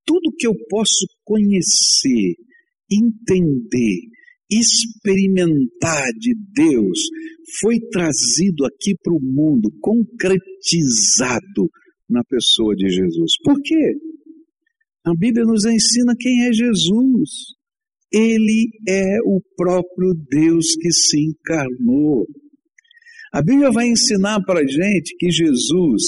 Tudo 0.04 0.34
que 0.38 0.46
eu 0.46 0.54
posso 0.68 1.06
conhecer, 1.24 2.34
entender, 2.90 4.00
experimentar 4.50 6.06
de 6.18 6.34
Deus 6.54 6.98
foi 7.60 7.78
trazido 7.90 8.64
aqui 8.64 8.94
para 9.02 9.14
o 9.14 9.20
mundo, 9.20 9.70
concretizado 9.80 11.70
na 12.08 12.22
pessoa 12.24 12.74
de 12.74 12.88
Jesus. 12.88 13.32
Por 13.42 13.60
quê? 13.62 13.94
A 15.04 15.12
Bíblia 15.16 15.44
nos 15.44 15.64
ensina 15.64 16.14
quem 16.18 16.46
é 16.46 16.52
Jesus. 16.52 17.54
Ele 18.12 18.68
é 18.88 19.18
o 19.24 19.40
próprio 19.56 20.14
Deus 20.28 20.74
que 20.76 20.92
se 20.92 21.20
encarnou. 21.20 22.26
A 23.32 23.42
Bíblia 23.42 23.70
vai 23.70 23.88
ensinar 23.88 24.40
para 24.44 24.60
a 24.60 24.66
gente 24.66 25.14
que 25.18 25.30
Jesus 25.30 26.02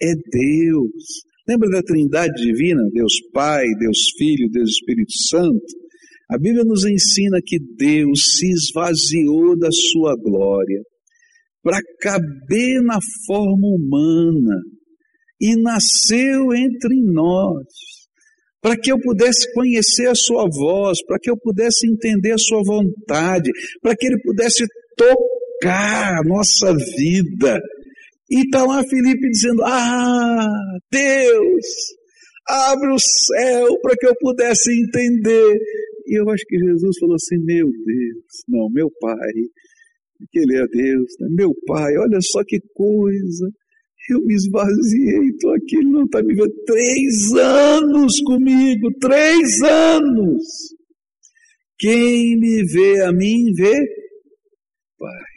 é 0.00 0.14
Deus. 0.14 1.22
Lembra 1.48 1.70
da 1.70 1.82
Trindade 1.82 2.42
Divina? 2.42 2.82
Deus 2.92 3.14
Pai, 3.32 3.66
Deus 3.78 4.10
Filho, 4.16 4.50
Deus 4.50 4.70
Espírito 4.70 5.12
Santo. 5.28 5.77
A 6.30 6.36
Bíblia 6.36 6.62
nos 6.62 6.84
ensina 6.84 7.40
que 7.44 7.58
Deus 7.58 8.36
se 8.36 8.50
esvaziou 8.50 9.58
da 9.58 9.70
sua 9.72 10.14
glória 10.14 10.82
para 11.62 11.78
caber 12.00 12.82
na 12.82 12.98
forma 13.26 13.66
humana 13.66 14.60
e 15.40 15.56
nasceu 15.56 16.52
entre 16.52 16.94
nós, 17.00 17.64
para 18.60 18.76
que 18.76 18.92
eu 18.92 19.00
pudesse 19.00 19.50
conhecer 19.54 20.08
a 20.08 20.14
sua 20.14 20.46
voz, 20.50 20.98
para 21.06 21.18
que 21.18 21.30
eu 21.30 21.36
pudesse 21.38 21.88
entender 21.88 22.32
a 22.32 22.38
sua 22.38 22.62
vontade, 22.62 23.50
para 23.80 23.96
que 23.96 24.06
ele 24.06 24.20
pudesse 24.22 24.66
tocar 24.96 26.18
a 26.18 26.22
nossa 26.24 26.74
vida. 26.74 27.58
E 28.30 28.40
está 28.40 28.64
lá 28.64 28.82
Felipe 28.84 29.30
dizendo: 29.30 29.62
Ah, 29.64 30.46
Deus, 30.90 31.66
abre 32.46 32.92
o 32.92 32.98
céu 32.98 33.80
para 33.80 33.94
que 33.96 34.06
eu 34.06 34.14
pudesse 34.20 34.72
entender. 34.72 35.58
E 36.08 36.18
eu 36.18 36.28
acho 36.30 36.42
que 36.46 36.58
Jesus 36.58 36.98
falou 36.98 37.16
assim: 37.16 37.36
Meu 37.44 37.66
Deus, 37.66 38.24
não, 38.48 38.70
meu 38.70 38.90
Pai, 38.98 39.32
que 40.30 40.38
Ele 40.38 40.56
é 40.56 40.66
Deus, 40.66 41.12
né? 41.20 41.28
meu 41.30 41.52
Pai, 41.66 41.96
olha 41.98 42.18
só 42.22 42.42
que 42.44 42.58
coisa. 42.74 43.50
Eu 44.10 44.24
me 44.24 44.34
esvaziei, 44.34 45.28
estou 45.28 45.52
aqui, 45.52 45.76
Ele 45.76 45.90
não 45.90 46.04
está 46.04 46.22
me 46.22 46.34
vendo. 46.34 46.50
Três 46.64 47.32
anos 47.34 48.20
comigo, 48.22 48.88
três 48.98 49.60
anos. 49.62 50.42
Quem 51.78 52.38
me 52.38 52.64
vê 52.64 53.02
a 53.02 53.12
mim, 53.12 53.52
vê 53.54 53.74
Pai. 54.98 55.28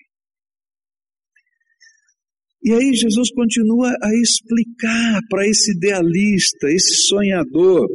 E 2.63 2.73
aí 2.73 2.93
Jesus 2.93 3.31
continua 3.33 3.89
a 3.89 4.15
explicar 4.21 5.19
para 5.29 5.47
esse 5.47 5.75
idealista, 5.75 6.67
esse 6.69 7.07
sonhador, 7.07 7.89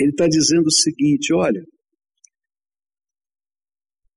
ele 0.00 0.10
está 0.10 0.26
dizendo 0.26 0.66
o 0.66 0.72
seguinte: 0.72 1.32
olha, 1.34 1.62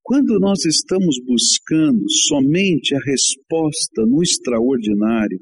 quando 0.02 0.40
nós 0.40 0.66
estamos 0.66 1.16
buscando 1.25 2.04
somente 2.28 2.94
a 2.96 3.00
resposta 3.00 4.06
no 4.06 4.22
extraordinário, 4.22 5.40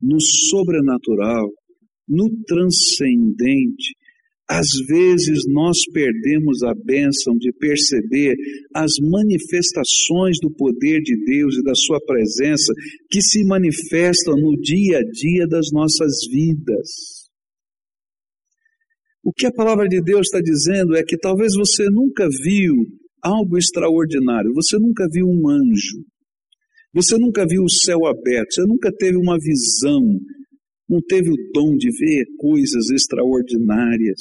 no 0.00 0.20
sobrenatural, 0.20 1.48
no 2.08 2.30
transcendente, 2.46 3.94
às 4.48 4.66
vezes 4.88 5.44
nós 5.46 5.78
perdemos 5.92 6.62
a 6.64 6.74
bênção 6.74 7.36
de 7.38 7.52
perceber 7.52 8.34
as 8.74 8.90
manifestações 9.00 10.38
do 10.40 10.50
poder 10.50 11.00
de 11.02 11.16
Deus 11.24 11.56
e 11.56 11.62
da 11.62 11.74
Sua 11.74 12.00
presença 12.04 12.72
que 13.08 13.22
se 13.22 13.44
manifestam 13.44 14.34
no 14.36 14.60
dia 14.60 14.98
a 14.98 15.02
dia 15.02 15.46
das 15.46 15.70
nossas 15.72 16.12
vidas. 16.28 17.19
O 19.22 19.32
que 19.32 19.46
a 19.46 19.52
palavra 19.52 19.86
de 19.86 20.00
Deus 20.02 20.26
está 20.26 20.40
dizendo 20.40 20.96
é 20.96 21.02
que 21.02 21.18
talvez 21.18 21.54
você 21.54 21.88
nunca 21.90 22.26
viu 22.42 22.74
algo 23.22 23.58
extraordinário, 23.58 24.54
você 24.54 24.78
nunca 24.78 25.06
viu 25.10 25.26
um 25.26 25.48
anjo, 25.48 25.98
você 26.92 27.18
nunca 27.18 27.46
viu 27.46 27.62
o 27.62 27.70
céu 27.70 28.06
aberto, 28.06 28.54
você 28.54 28.62
nunca 28.62 28.90
teve 28.90 29.16
uma 29.18 29.36
visão, 29.38 30.02
não 30.88 31.00
teve 31.06 31.30
o 31.30 31.36
dom 31.52 31.76
de 31.76 31.90
ver 31.90 32.24
coisas 32.38 32.90
extraordinárias, 32.90 34.20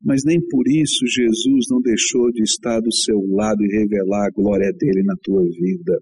mas 0.00 0.22
nem 0.24 0.38
por 0.48 0.62
isso 0.68 1.06
Jesus 1.06 1.66
não 1.68 1.80
deixou 1.80 2.30
de 2.30 2.42
estar 2.42 2.78
do 2.80 2.92
seu 2.92 3.18
lado 3.34 3.62
e 3.64 3.78
revelar 3.80 4.26
a 4.26 4.30
glória 4.30 4.70
dele 4.72 5.02
na 5.02 5.14
tua 5.22 5.42
vida. 5.42 5.98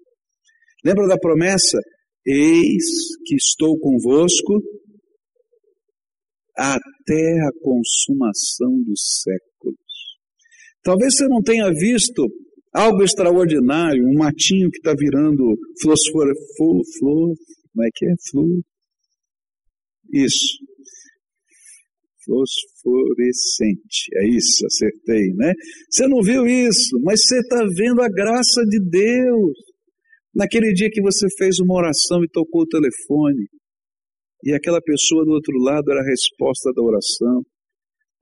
Lembra 0.85 1.07
da 1.07 1.16
promessa? 1.16 1.78
Eis 2.26 2.85
que 3.25 3.37
estou 3.37 3.78
convosco 3.78 4.61
até 6.56 7.40
a 7.40 7.50
consumação 7.62 8.82
dos 8.85 9.23
séculos. 9.23 9.78
Talvez 10.82 11.14
você 11.14 11.28
não 11.28 11.42
tenha 11.42 11.71
visto 11.73 12.26
algo 12.75 13.02
extraordinário, 13.02 14.04
um 14.04 14.18
matinho 14.18 14.71
que 14.71 14.78
está 14.78 14.94
virando 14.99 15.44
fosfor, 15.82 16.26
flor, 16.56 16.82
flor, 16.99 17.35
como 17.73 17.87
é 17.87 17.88
que 17.94 18.06
é? 18.06 18.14
Flor. 18.30 18.61
Isso. 20.12 20.59
Fosforescente. 22.25 24.11
É 24.16 24.28
isso, 24.28 24.66
acertei, 24.66 25.35
né? 25.35 25.52
Você 25.90 26.06
não 26.06 26.23
viu 26.23 26.47
isso, 26.47 27.00
mas 27.02 27.21
você 27.23 27.38
está 27.40 27.64
vendo 27.76 28.00
a 28.00 28.09
graça 28.09 28.62
de 28.68 28.78
Deus. 28.78 29.56
Naquele 30.35 30.73
dia 30.73 30.88
que 30.90 31.02
você 31.02 31.26
fez 31.37 31.59
uma 31.59 31.75
oração 31.75 32.25
e 32.25 32.28
tocou 32.28 32.62
o 32.62 32.66
telefone, 32.66 33.49
e 34.42 34.52
aquela 34.52 34.80
pessoa 34.80 35.25
do 35.25 35.32
outro 35.32 35.56
lado 35.58 35.90
era 35.90 36.00
a 36.00 36.08
resposta 36.08 36.72
da 36.75 36.82
oração. 36.82 37.42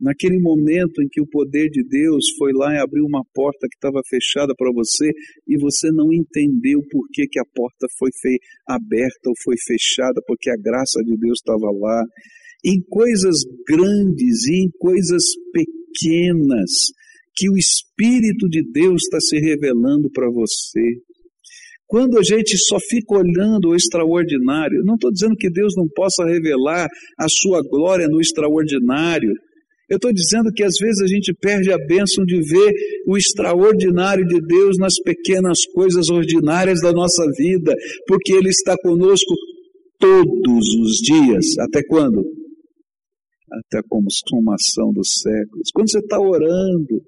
Naquele 0.01 0.41
momento 0.41 1.03
em 1.03 1.09
que 1.11 1.21
o 1.21 1.29
poder 1.29 1.69
de 1.69 1.85
Deus 1.85 2.25
foi 2.39 2.53
lá 2.55 2.73
e 2.73 2.79
abriu 2.79 3.05
uma 3.05 3.23
porta 3.35 3.69
que 3.69 3.77
estava 3.77 4.01
fechada 4.09 4.55
para 4.57 4.73
você 4.73 5.11
e 5.47 5.59
você 5.59 5.91
não 5.93 6.11
entendeu 6.11 6.81
por 6.91 7.07
que, 7.13 7.27
que 7.27 7.39
a 7.39 7.45
porta 7.55 7.87
foi 7.99 8.11
aberta 8.67 9.29
ou 9.29 9.35
foi 9.45 9.57
fechada, 9.67 10.23
porque 10.27 10.49
a 10.49 10.57
graça 10.57 11.03
de 11.05 11.17
Deus 11.19 11.39
estava 11.39 11.71
lá. 11.71 12.03
Em 12.65 12.81
coisas 12.89 13.45
grandes 13.69 14.47
e 14.47 14.65
em 14.65 14.71
coisas 14.79 15.23
pequenas 15.53 16.71
que 17.35 17.51
o 17.51 17.57
Espírito 17.57 18.49
de 18.49 18.63
Deus 18.73 19.03
está 19.03 19.21
se 19.21 19.39
revelando 19.39 20.11
para 20.11 20.31
você. 20.31 20.97
Quando 21.91 22.21
a 22.21 22.23
gente 22.23 22.57
só 22.57 22.79
fica 22.79 23.17
olhando 23.19 23.71
o 23.71 23.75
extraordinário, 23.75 24.85
não 24.85 24.95
estou 24.95 25.11
dizendo 25.11 25.35
que 25.35 25.51
Deus 25.51 25.75
não 25.77 25.89
possa 25.93 26.25
revelar 26.25 26.87
a 27.19 27.27
sua 27.29 27.61
glória 27.69 28.07
no 28.07 28.21
extraordinário. 28.21 29.33
Eu 29.89 29.97
estou 29.97 30.13
dizendo 30.13 30.53
que 30.55 30.63
às 30.63 30.75
vezes 30.81 31.03
a 31.03 31.09
gente 31.09 31.35
perde 31.35 31.73
a 31.73 31.87
bênção 31.89 32.25
de 32.25 32.41
ver 32.43 32.73
o 33.09 33.17
extraordinário 33.17 34.25
de 34.25 34.41
Deus 34.41 34.79
nas 34.79 34.95
pequenas 35.05 35.67
coisas 35.75 36.09
ordinárias 36.11 36.81
da 36.81 36.93
nossa 36.93 37.25
vida, 37.37 37.75
porque 38.07 38.35
Ele 38.35 38.51
está 38.51 38.77
conosco 38.81 39.35
todos 39.99 40.65
os 40.81 40.97
dias. 40.99 41.59
Até 41.59 41.83
quando? 41.89 42.21
Até 43.51 43.81
a 43.81 43.89
consumação 43.89 44.93
dos 44.93 45.09
séculos. 45.21 45.71
Quando 45.75 45.91
você 45.91 45.99
está 45.99 46.21
orando, 46.21 47.03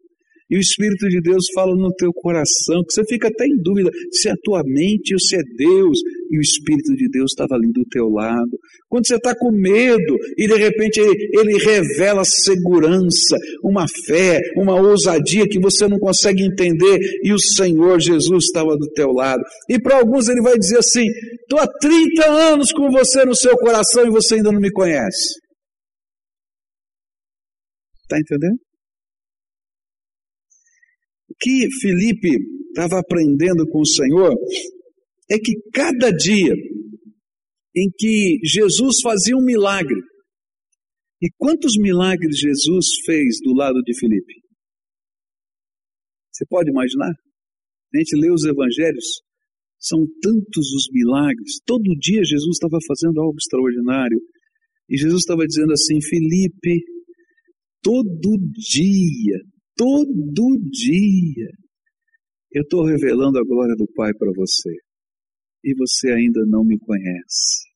e 0.53 0.57
o 0.59 0.61
Espírito 0.61 1.09
de 1.09 1.19
Deus 1.23 1.47
fala 1.55 1.75
no 1.75 1.91
teu 1.95 2.13
coração, 2.13 2.85
que 2.87 2.93
você 2.93 3.03
fica 3.09 3.29
até 3.29 3.47
em 3.47 3.57
dúvida 3.63 3.91
se 4.13 4.29
é 4.29 4.33
a 4.33 4.37
tua 4.45 4.63
mente 4.63 5.15
ou 5.15 5.19
se 5.19 5.35
é 5.35 5.41
Deus. 5.57 5.99
e 6.31 6.39
o 6.39 6.43
Espírito 6.43 6.95
de 6.95 7.09
Deus 7.09 7.31
estava 7.33 7.55
ali 7.55 7.73
do 7.73 7.85
teu 7.87 8.11
lado. 8.11 8.51
Quando 8.87 9.07
você 9.07 9.17
está 9.17 9.35
com 9.35 9.51
medo 9.51 10.17
e 10.37 10.47
de 10.47 10.55
repente 10.55 11.01
ele, 11.01 11.31
ele 11.39 11.59
revela 11.59 12.23
segurança, 12.25 13.39
uma 13.65 13.87
fé, 14.07 14.41
uma 14.59 14.79
ousadia 14.79 15.49
que 15.49 15.59
você 15.59 15.89
não 15.89 15.99
consegue 15.99 16.43
entender 16.43 16.99
e 17.23 17.33
o 17.33 17.39
Senhor 17.39 17.99
Jesus 17.99 18.45
estava 18.45 18.77
do 18.77 18.91
teu 18.93 19.11
lado. 19.11 19.43
E 19.71 19.81
para 19.81 19.99
alguns 19.99 20.29
ele 20.29 20.43
vai 20.43 20.59
dizer 20.59 20.79
assim: 20.79 21.07
estou 21.41 21.61
há 21.61 21.67
30 21.67 22.27
anos 22.27 22.73
com 22.73 22.91
você 22.91 23.25
no 23.25 23.35
seu 23.35 23.57
coração 23.57 24.07
e 24.07 24.11
você 24.11 24.35
ainda 24.35 24.53
não 24.53 24.61
me 24.61 24.71
conhece. 24.71 25.41
Está 28.03 28.19
entendendo? 28.19 28.59
O 31.29 31.35
que 31.39 31.69
Felipe 31.81 32.31
estava 32.69 33.01
aprendendo 33.01 33.67
com 33.69 33.81
o 33.81 33.87
Senhor 33.87 34.35
é 35.31 35.39
que 35.39 35.53
cada 35.73 36.11
dia 36.11 36.55
em 37.75 37.89
que 37.97 38.39
Jesus 38.45 38.97
fazia 39.03 39.37
um 39.37 39.45
milagre, 39.45 39.99
e 41.23 41.31
quantos 41.39 41.73
milagres 41.79 42.39
Jesus 42.39 42.87
fez 43.07 43.39
do 43.43 43.55
lado 43.55 43.81
de 43.83 43.99
Filipe? 43.99 44.35
Você 46.33 46.45
pode 46.49 46.71
imaginar? 46.71 47.13
A 47.95 47.99
gente 47.99 48.17
lê 48.17 48.31
os 48.31 48.45
evangelhos, 48.45 49.23
são 49.79 50.01
tantos 50.21 50.73
os 50.73 50.89
milagres. 50.93 51.61
Todo 51.65 51.97
dia 51.99 52.25
Jesus 52.25 52.57
estava 52.57 52.79
fazendo 52.87 53.21
algo 53.21 53.37
extraordinário. 53.37 54.19
E 54.89 54.97
Jesus 54.97 55.21
estava 55.21 55.47
dizendo 55.47 55.73
assim: 55.73 56.01
Felipe, 56.01 56.83
todo 57.83 58.39
dia, 58.55 59.39
todo 59.77 60.59
dia, 60.71 61.49
eu 62.53 62.63
estou 62.63 62.85
revelando 62.85 63.39
a 63.39 63.45
glória 63.45 63.75
do 63.77 63.87
Pai 63.95 64.13
para 64.15 64.31
você. 64.35 64.71
E 65.65 65.75
você 65.75 66.11
ainda 66.11 66.45
não 66.47 66.65
me 66.65 66.79
conhece. 66.79 67.73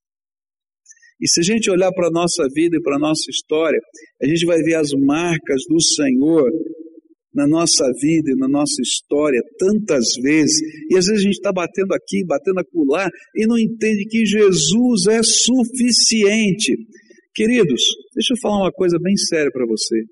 E 1.21 1.29
se 1.29 1.41
a 1.41 1.43
gente 1.43 1.71
olhar 1.71 1.91
para 1.93 2.09
a 2.09 2.11
nossa 2.11 2.47
vida 2.53 2.76
e 2.76 2.83
para 2.83 2.97
a 2.97 2.99
nossa 2.99 3.31
história, 3.31 3.81
a 4.23 4.26
gente 4.26 4.45
vai 4.45 4.59
ver 4.59 4.75
as 4.75 4.91
marcas 4.93 5.62
do 5.69 5.81
Senhor 5.81 6.50
na 7.33 7.47
nossa 7.47 7.85
vida 8.00 8.31
e 8.33 8.37
na 8.37 8.49
nossa 8.49 8.81
história 8.83 9.41
tantas 9.59 10.15
vezes, 10.23 10.57
e 10.91 10.97
às 10.97 11.05
vezes 11.05 11.21
a 11.21 11.23
gente 11.23 11.37
está 11.37 11.53
batendo 11.53 11.93
aqui, 11.93 12.25
batendo 12.26 12.61
acolá, 12.61 13.09
e 13.35 13.47
não 13.47 13.59
entende 13.59 14.07
que 14.07 14.25
Jesus 14.25 15.07
é 15.07 15.23
suficiente. 15.23 16.75
Queridos, 17.35 17.83
deixa 18.15 18.33
eu 18.33 18.41
falar 18.41 18.65
uma 18.65 18.73
coisa 18.73 18.99
bem 18.99 19.17
séria 19.17 19.50
para 19.53 19.67
você. 19.67 20.03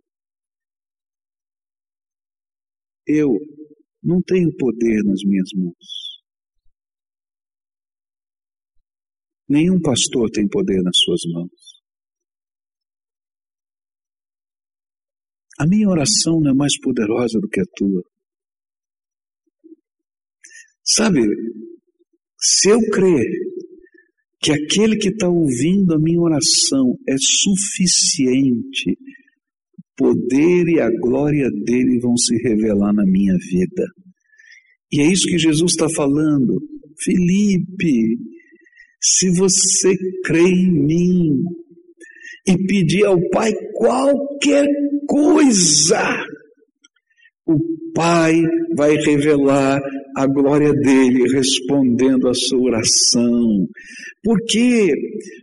Eu 3.06 3.28
não 4.02 4.20
tenho 4.22 4.54
poder 4.56 5.02
nas 5.04 5.22
minhas 5.24 5.48
mãos. 5.56 6.04
Nenhum 9.48 9.80
pastor 9.80 10.30
tem 10.30 10.48
poder 10.48 10.82
nas 10.82 10.96
suas 10.96 11.20
mãos. 11.32 11.74
A 15.58 15.66
minha 15.66 15.88
oração 15.88 16.40
não 16.40 16.50
é 16.50 16.54
mais 16.54 16.78
poderosa 16.80 17.38
do 17.38 17.48
que 17.48 17.60
a 17.60 17.64
tua. 17.76 18.02
Sabe, 20.82 21.20
se 22.38 22.70
eu 22.70 22.80
crer 22.90 23.24
que 24.40 24.52
aquele 24.52 24.98
que 24.98 25.08
está 25.08 25.28
ouvindo 25.28 25.94
a 25.94 25.98
minha 25.98 26.20
oração 26.20 26.98
é 27.08 27.14
suficiente, 27.18 28.98
poder 29.96 30.68
e 30.68 30.80
a 30.80 30.90
glória 31.00 31.48
dele 31.64 31.98
vão 32.00 32.16
se 32.16 32.36
revelar 32.42 32.92
na 32.92 33.04
minha 33.04 33.34
vida. 33.34 33.84
E 34.92 35.00
é 35.00 35.06
isso 35.06 35.26
que 35.26 35.38
Jesus 35.38 35.72
está 35.72 35.88
falando. 35.88 36.60
Felipe, 37.02 38.16
se 39.02 39.30
você 39.36 39.94
crê 40.24 40.42
em 40.42 40.72
mim 40.72 41.42
e 42.46 42.56
pedir 42.66 43.04
ao 43.04 43.18
Pai 43.30 43.52
qualquer 43.74 44.66
coisa, 45.06 46.24
o 47.46 47.58
Pai 47.94 48.40
vai 48.76 48.96
revelar 48.96 49.80
a 50.16 50.26
glória 50.26 50.72
dele 50.72 51.28
respondendo 51.32 52.28
a 52.28 52.34
sua 52.34 52.60
oração. 52.60 53.66
Por 54.22 54.38
quê? 54.46 54.92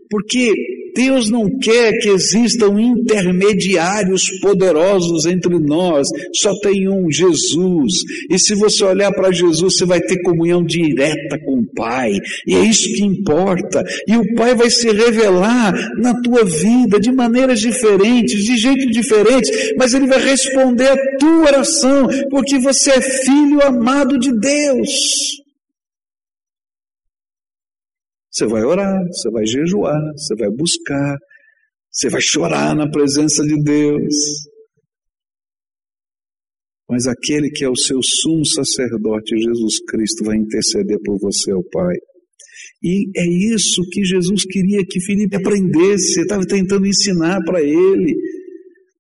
Porque 0.10 0.54
Deus 0.96 1.30
não 1.30 1.48
quer 1.60 1.98
que 2.00 2.10
existam 2.10 2.80
intermediários 2.80 4.24
poderosos 4.42 5.26
entre 5.26 5.58
nós, 5.60 6.08
só 6.36 6.54
tem 6.60 6.90
um, 6.90 7.12
Jesus. 7.12 7.94
E 8.30 8.40
se 8.40 8.56
você 8.56 8.84
olhar 8.84 9.12
para 9.12 9.32
Jesus, 9.32 9.76
você 9.76 9.86
vai 9.86 10.02
ter 10.02 10.22
comunhão 10.22 10.64
direta 10.64 11.40
com 11.46 11.60
o 11.60 11.66
Pai, 11.76 12.12
e 12.48 12.56
é 12.56 12.64
isso 12.64 12.92
que 12.94 13.04
importa. 13.04 13.84
E 14.08 14.18
o 14.18 14.36
Pai 14.36 14.56
vai 14.56 14.70
se 14.70 14.92
revelar 14.92 15.74
na 15.98 16.20
tua 16.22 16.44
vida 16.44 17.00
de 17.00 17.12
maneiras 17.12 17.60
diferentes, 17.60 18.44
de 18.44 18.58
jeitos 18.58 18.92
diferentes, 18.92 19.50
mas 19.78 19.94
Ele 19.94 20.08
vai 20.08 20.22
responder 20.24 20.90
a 20.90 21.18
tua 21.18 21.42
oração, 21.48 22.08
porque 22.30 22.60
você 22.60 22.92
é 22.92 23.02
filho 23.02 23.62
amado 23.62 24.18
de 24.20 24.32
Deus. 24.40 25.41
Você 28.32 28.46
vai 28.46 28.64
orar, 28.64 29.04
você 29.08 29.30
vai 29.30 29.46
jejuar, 29.46 30.00
você 30.16 30.36
vai 30.36 30.50
buscar, 30.50 31.18
você 31.92 32.10
vai 32.10 32.22
chorar 32.22 32.74
na 32.74 32.90
presença 32.90 33.44
de 33.44 33.62
Deus. 33.62 34.16
Mas 36.90 37.08
aquele 37.08 37.50
que 37.50 37.66
é 37.66 37.70
o 37.70 37.76
seu 37.76 38.02
sumo 38.02 38.46
sacerdote, 38.46 39.38
Jesus 39.38 39.80
Cristo, 39.86 40.24
vai 40.24 40.38
interceder 40.38 40.98
por 41.04 41.20
você 41.20 41.52
ao 41.52 41.64
Pai. 41.64 41.96
E 42.84 43.10
é 43.16 43.28
isso 43.54 43.82
que 43.92 44.04
Jesus 44.04 44.46
queria 44.46 44.86
que 44.86 45.02
Felipe 45.02 45.36
aprendesse, 45.36 46.22
estava 46.22 46.46
tentando 46.46 46.88
ensinar 46.88 47.42
para 47.44 47.62
ele. 47.62 48.16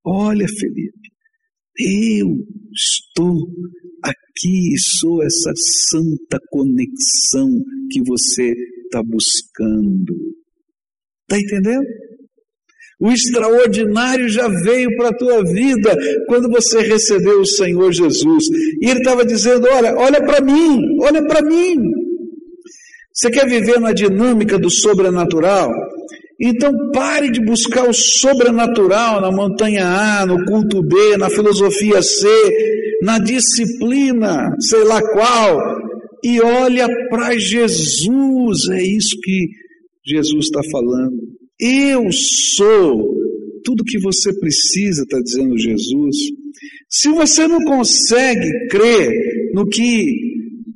Olha, 0.05 0.45
Felipe, 0.47 1.09
eu 1.79 2.27
estou 2.73 3.47
aqui, 4.03 4.77
sou 4.99 5.23
essa 5.23 5.51
santa 5.89 6.39
conexão 6.49 7.49
que 7.91 8.01
você 8.03 8.53
está 8.91 9.01
buscando. 9.01 10.13
Está 11.23 11.39
entendendo? 11.39 11.85
O 12.99 13.11
extraordinário 13.11 14.29
já 14.29 14.47
veio 14.47 14.95
para 14.95 15.09
a 15.09 15.17
tua 15.17 15.43
vida 15.43 15.97
quando 16.27 16.49
você 16.49 16.81
recebeu 16.81 17.41
o 17.41 17.45
Senhor 17.45 17.91
Jesus. 17.91 18.45
E 18.79 18.89
Ele 18.89 18.99
estava 18.99 19.25
dizendo: 19.25 19.67
Olha, 19.71 19.95
olha 19.95 20.23
para 20.23 20.41
mim, 20.41 20.79
olha 21.01 21.25
para 21.25 21.41
mim. 21.41 21.77
Você 23.13 23.31
quer 23.31 23.47
viver 23.47 23.79
na 23.79 23.91
dinâmica 23.91 24.59
do 24.59 24.69
sobrenatural? 24.69 25.71
Então 26.39 26.71
pare 26.93 27.29
de 27.31 27.43
buscar 27.43 27.87
o 27.87 27.93
sobrenatural 27.93 29.21
na 29.21 29.31
montanha 29.31 29.85
A, 29.85 30.25
no 30.25 30.43
culto 30.45 30.81
B, 30.81 31.17
na 31.17 31.29
filosofia 31.29 32.01
C, 32.01 32.27
na 33.03 33.19
disciplina, 33.19 34.55
sei 34.59 34.83
lá 34.83 35.01
qual, 35.01 35.59
e 36.23 36.41
olha 36.41 36.87
para 37.09 37.37
Jesus. 37.37 38.69
É 38.71 38.83
isso 38.83 39.19
que 39.21 39.47
Jesus 40.05 40.45
está 40.45 40.61
falando. 40.71 41.17
Eu 41.59 42.11
sou 42.11 43.15
tudo 43.63 43.83
que 43.83 43.99
você 43.99 44.33
precisa, 44.39 45.03
está 45.03 45.19
dizendo 45.21 45.57
Jesus. 45.57 46.15
Se 46.89 47.09
você 47.09 47.47
não 47.47 47.59
consegue 47.59 48.67
crer 48.69 49.09
no 49.53 49.67
que 49.67 50.31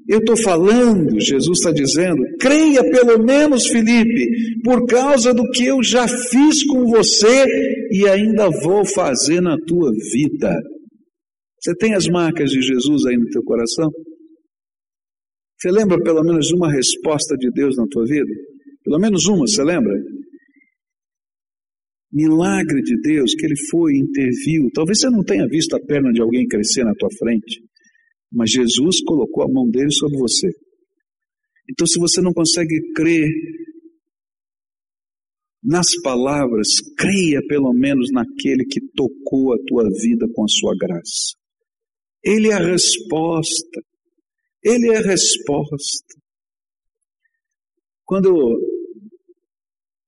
eu 0.08 0.20
estou 0.20 0.38
falando, 0.38 1.20
Jesus 1.20 1.58
está 1.60 1.72
dizendo, 1.72 2.22
creia 2.40 2.84
pelo 2.92 3.24
menos, 3.24 3.68
Felipe, 3.68 4.28
por 4.64 4.86
causa 4.86 5.34
do 5.34 5.50
que 5.50 5.66
eu 5.66 5.82
já 5.82 6.08
fiz 6.08 6.64
com 6.66 6.86
você 6.86 7.46
e 7.92 8.08
ainda 8.08 8.50
vou 8.50 8.86
fazer 8.86 9.42
na 9.42 9.58
tua 9.66 9.92
vida. 10.14 10.56
Você 11.60 11.76
tem 11.76 11.96
as 11.96 12.08
marcas 12.08 12.52
de 12.52 12.62
Jesus 12.62 13.06
aí 13.08 13.18
no 13.18 13.28
teu 13.30 13.42
coração? 13.44 13.90
Você 15.58 15.72
lembra 15.72 16.02
pelo 16.02 16.24
menos 16.24 16.52
uma 16.52 16.72
resposta 16.72 17.36
de 17.38 17.50
Deus 17.52 17.76
na 17.78 17.86
tua 17.88 18.06
vida? 18.06 18.32
Pelo 18.84 19.00
menos 19.00 19.26
uma, 19.26 19.48
você 19.48 19.64
lembra? 19.64 19.94
Milagre 22.12 22.82
de 22.82 23.00
Deus 23.02 23.34
que 23.36 23.46
Ele 23.46 23.56
foi, 23.70 23.98
interviu. 23.98 24.70
Talvez 24.74 25.00
você 25.00 25.10
não 25.10 25.24
tenha 25.24 25.48
visto 25.48 25.76
a 25.76 25.80
perna 25.80 26.12
de 26.12 26.22
alguém 26.22 26.48
crescer 26.48 26.84
na 26.84 26.94
tua 26.94 27.10
frente, 27.18 27.62
mas 28.32 28.52
Jesus 28.52 29.02
colocou 29.04 29.44
a 29.44 29.52
mão 29.52 29.70
dele 29.70 29.92
sobre 29.92 30.18
você. 30.18 30.48
Então, 31.70 31.88
se 31.88 32.00
você 32.00 32.22
não 32.22 32.32
consegue 32.32 32.80
crer 32.94 33.28
nas 35.64 35.88
palavras, 36.04 36.68
creia 36.96 37.42
pelo 37.48 37.74
menos 37.74 38.12
naquele 38.12 38.66
que 38.66 38.80
tocou 38.94 39.54
a 39.54 39.58
tua 39.66 39.90
vida 39.90 40.28
com 40.32 40.44
a 40.44 40.48
sua 40.48 40.76
graça. 40.80 41.34
Ele 42.24 42.50
é 42.50 42.54
a 42.54 42.72
resposta. 42.72 43.82
Ele 44.66 44.90
é 44.90 44.98
a 44.98 45.02
resposta. 45.02 46.16
Quando 48.04 48.60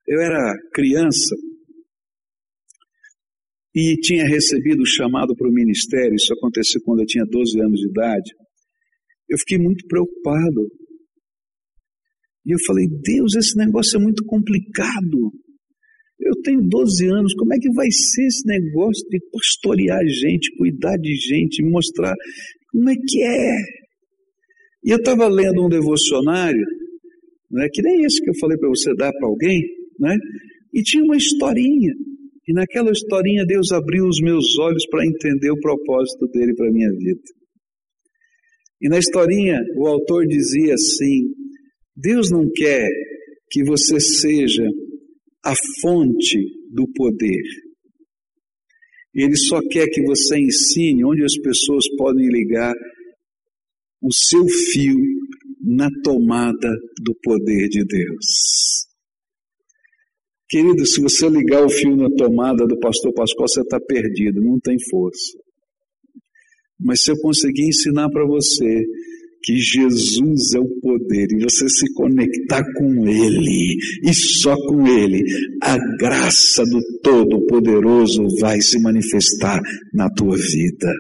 eu 0.07 0.19
era 0.19 0.55
criança 0.73 1.35
e 3.75 3.95
tinha 4.01 4.27
recebido 4.27 4.81
o 4.81 4.87
chamado 4.87 5.35
para 5.35 5.47
o 5.47 5.53
ministério, 5.53 6.15
isso 6.15 6.33
aconteceu 6.33 6.81
quando 6.83 7.01
eu 7.01 7.05
tinha 7.05 7.23
12 7.23 7.61
anos 7.61 7.79
de 7.79 7.87
idade, 7.87 8.31
eu 9.29 9.37
fiquei 9.37 9.59
muito 9.59 9.85
preocupado. 9.85 10.67
E 12.43 12.51
eu 12.51 12.57
falei, 12.65 12.87
Deus, 12.87 13.35
esse 13.35 13.55
negócio 13.55 13.99
é 13.99 14.01
muito 14.01 14.25
complicado. 14.25 15.31
Eu 16.19 16.33
tenho 16.41 16.67
12 16.67 17.05
anos, 17.05 17.35
como 17.35 17.53
é 17.53 17.59
que 17.59 17.71
vai 17.73 17.91
ser 17.91 18.25
esse 18.25 18.47
negócio 18.47 19.07
de 19.07 19.19
pastorear 19.31 20.03
gente, 20.07 20.55
cuidar 20.57 20.97
de 20.97 21.13
gente, 21.15 21.61
mostrar 21.61 22.15
como 22.71 22.89
é 22.89 22.95
que 22.95 23.21
é? 23.21 23.86
E 24.87 24.91
eu 24.91 24.97
estava 24.99 25.27
lendo 25.27 25.65
um 25.65 25.67
devocionário, 25.67 26.65
né, 27.51 27.67
que 27.73 27.81
nem 27.81 28.05
esse 28.05 28.21
que 28.21 28.29
eu 28.29 28.35
falei 28.39 28.57
para 28.57 28.69
você 28.69 28.95
dar 28.95 29.11
para 29.11 29.27
alguém, 29.27 29.61
né, 29.99 30.15
e 30.73 30.81
tinha 30.81 31.03
uma 31.03 31.17
historinha. 31.17 31.93
E 32.47 32.53
naquela 32.53 32.89
historinha 32.89 33.45
Deus 33.45 33.73
abriu 33.73 34.05
os 34.05 34.21
meus 34.21 34.57
olhos 34.57 34.87
para 34.89 35.05
entender 35.05 35.51
o 35.51 35.59
propósito 35.59 36.25
dele 36.27 36.55
para 36.55 36.69
a 36.69 36.71
minha 36.71 36.89
vida. 36.91 37.19
E 38.81 38.87
na 38.87 38.97
historinha 38.97 39.59
o 39.75 39.87
autor 39.87 40.25
dizia 40.25 40.73
assim: 40.75 41.33
Deus 41.93 42.31
não 42.31 42.49
quer 42.49 42.87
que 43.51 43.65
você 43.65 43.99
seja 43.99 44.63
a 45.43 45.53
fonte 45.81 46.39
do 46.71 46.87
poder. 46.93 47.43
Ele 49.13 49.35
só 49.35 49.59
quer 49.69 49.87
que 49.87 50.01
você 50.03 50.37
ensine 50.37 51.03
onde 51.03 51.25
as 51.25 51.37
pessoas 51.41 51.83
podem 51.97 52.29
ligar 52.29 52.73
o 54.07 54.13
seu 54.13 54.47
fio 54.47 54.95
na 55.61 55.89
tomada 56.01 56.69
do 57.03 57.13
poder 57.21 57.67
de 57.67 57.83
Deus. 57.83 58.87
Querido, 60.49 60.85
se 60.85 61.01
você 61.01 61.27
ligar 61.27 61.65
o 61.65 61.69
fio 61.69 61.93
na 61.97 62.09
tomada 62.15 62.65
do 62.65 62.79
pastor 62.79 63.13
Pascoal, 63.13 63.49
você 63.49 63.61
está 63.61 63.77
perdido, 63.81 64.41
não 64.41 64.57
tem 64.63 64.77
força. 64.89 65.37
Mas 66.79 67.03
se 67.03 67.11
eu 67.11 67.17
conseguir 67.17 67.67
ensinar 67.67 68.09
para 68.09 68.25
você 68.25 68.85
que 69.43 69.57
Jesus 69.57 70.53
é 70.55 70.59
o 70.59 70.79
poder 70.79 71.27
e 71.31 71.43
você 71.43 71.67
se 71.67 71.93
conectar 71.93 72.63
com 72.75 73.05
Ele 73.05 73.77
e 74.03 74.13
só 74.13 74.55
com 74.67 74.87
Ele, 74.87 75.21
a 75.61 75.77
graça 75.97 76.63
do 76.63 76.79
Todo-Poderoso 77.03 78.23
vai 78.39 78.61
se 78.61 78.79
manifestar 78.79 79.59
na 79.93 80.09
tua 80.09 80.37
vida. 80.37 80.93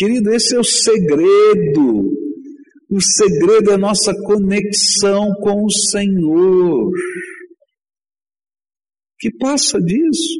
Querido, 0.00 0.30
esse 0.30 0.56
é 0.56 0.58
o 0.58 0.64
segredo. 0.64 2.10
O 2.90 3.00
segredo 3.02 3.70
é 3.70 3.74
a 3.74 3.78
nossa 3.78 4.14
conexão 4.24 5.30
com 5.42 5.62
o 5.62 5.70
Senhor. 5.70 6.90
Que 9.18 9.28
passa 9.36 9.78
disso? 9.78 10.38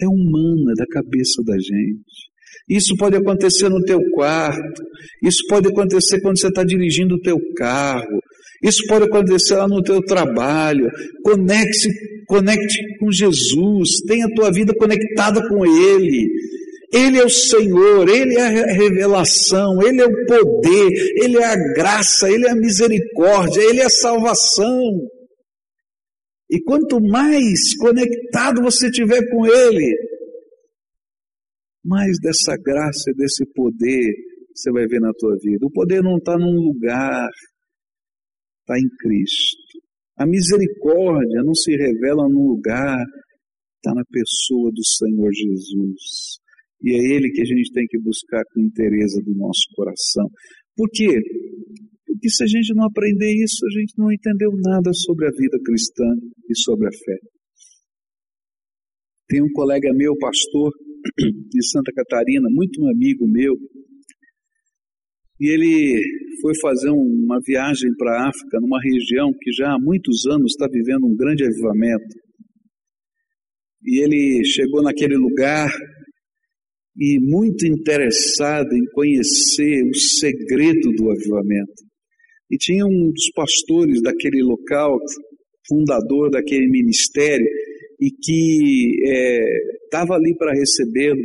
É 0.00 0.06
humana, 0.06 0.70
é 0.70 0.78
da 0.78 0.86
cabeça 0.86 1.42
da 1.44 1.58
gente. 1.58 2.30
Isso 2.68 2.94
pode 2.96 3.16
acontecer 3.16 3.68
no 3.68 3.82
teu 3.82 3.98
quarto, 4.12 4.82
isso 5.20 5.42
pode 5.48 5.66
acontecer 5.66 6.20
quando 6.20 6.38
você 6.38 6.46
está 6.46 6.62
dirigindo 6.62 7.16
o 7.16 7.20
teu 7.20 7.38
carro, 7.56 8.20
isso 8.62 8.86
pode 8.86 9.06
acontecer 9.06 9.56
lá 9.56 9.66
no 9.66 9.82
teu 9.82 10.00
trabalho. 10.00 10.88
Conecte, 11.24 11.88
conecte 12.32 12.96
com 12.98 13.12
Jesus, 13.12 14.00
tenha 14.06 14.24
a 14.24 14.34
tua 14.34 14.50
vida 14.50 14.72
conectada 14.74 15.46
com 15.46 15.66
Ele. 15.66 16.30
Ele 16.90 17.18
é 17.18 17.24
o 17.24 17.28
Senhor, 17.28 18.08
Ele 18.08 18.36
é 18.36 18.42
a 18.42 18.72
revelação, 18.72 19.82
Ele 19.82 20.00
é 20.00 20.06
o 20.06 20.26
poder, 20.26 20.90
Ele 21.22 21.36
é 21.36 21.44
a 21.44 21.74
graça, 21.74 22.30
Ele 22.30 22.46
é 22.46 22.50
a 22.50 22.56
misericórdia, 22.56 23.60
Ele 23.60 23.80
é 23.80 23.84
a 23.84 23.90
salvação. 23.90 24.72
E 26.50 26.58
quanto 26.62 27.02
mais 27.02 27.76
conectado 27.76 28.62
você 28.62 28.90
tiver 28.90 29.28
com 29.28 29.46
Ele, 29.46 29.94
mais 31.84 32.16
dessa 32.18 32.56
graça 32.56 33.10
e 33.10 33.14
desse 33.14 33.44
poder 33.52 34.10
você 34.54 34.70
vai 34.70 34.86
ver 34.86 35.00
na 35.00 35.12
tua 35.12 35.34
vida. 35.42 35.66
O 35.66 35.70
poder 35.70 36.02
não 36.02 36.16
está 36.16 36.38
num 36.38 36.54
lugar, 36.54 37.28
está 38.60 38.78
em 38.78 38.88
Cristo. 39.00 39.82
A 40.22 40.26
misericórdia 40.26 41.42
não 41.42 41.52
se 41.52 41.72
revela 41.72 42.28
num 42.30 42.46
lugar, 42.54 43.02
está 43.74 43.90
na 43.92 44.04
pessoa 44.06 44.70
do 44.70 44.84
Senhor 44.86 45.28
Jesus. 45.34 46.38
E 46.80 46.94
é 46.94 47.16
Ele 47.16 47.28
que 47.30 47.42
a 47.42 47.44
gente 47.44 47.72
tem 47.72 47.84
que 47.88 47.98
buscar 47.98 48.44
com 48.54 48.60
interesse 48.60 49.20
do 49.24 49.34
nosso 49.34 49.66
coração. 49.74 50.30
Por 50.76 50.88
quê? 50.92 51.10
Porque 52.06 52.30
se 52.30 52.44
a 52.44 52.46
gente 52.46 52.72
não 52.72 52.86
aprender 52.86 53.34
isso, 53.34 53.66
a 53.66 53.80
gente 53.80 53.94
não 53.98 54.12
entendeu 54.12 54.50
nada 54.62 54.92
sobre 54.94 55.26
a 55.26 55.30
vida 55.30 55.58
cristã 55.64 56.06
e 56.48 56.56
sobre 56.56 56.86
a 56.86 56.92
fé. 56.92 57.18
Tem 59.26 59.42
um 59.42 59.50
colega 59.52 59.92
meu, 59.92 60.16
pastor, 60.18 60.70
de 61.18 61.66
Santa 61.66 61.90
Catarina, 61.96 62.46
muito 62.48 62.80
um 62.80 62.88
amigo 62.88 63.26
meu, 63.26 63.56
e 65.42 65.48
ele 65.50 66.00
foi 66.40 66.52
fazer 66.60 66.90
uma 66.90 67.40
viagem 67.44 67.90
para 67.98 68.12
a 68.12 68.28
África, 68.28 68.60
numa 68.60 68.80
região 68.80 69.32
que 69.32 69.50
já 69.52 69.72
há 69.72 69.76
muitos 69.76 70.24
anos 70.26 70.52
está 70.52 70.68
vivendo 70.70 71.04
um 71.04 71.16
grande 71.16 71.42
avivamento. 71.44 72.14
E 73.84 74.04
ele 74.04 74.44
chegou 74.44 74.84
naquele 74.84 75.16
lugar 75.16 75.68
e 76.96 77.18
muito 77.20 77.66
interessado 77.66 78.72
em 78.72 78.84
conhecer 78.92 79.82
o 79.82 79.94
segredo 79.96 80.92
do 80.92 81.10
avivamento. 81.10 81.82
E 82.48 82.56
tinha 82.56 82.86
um 82.86 83.10
dos 83.10 83.28
pastores 83.34 84.00
daquele 84.00 84.44
local, 84.44 84.96
fundador 85.66 86.30
daquele 86.30 86.68
ministério, 86.68 87.48
e 88.00 88.10
que 88.10 88.94
estava 89.86 90.14
é, 90.14 90.16
ali 90.18 90.36
para 90.36 90.54
recebê-lo. 90.54 91.20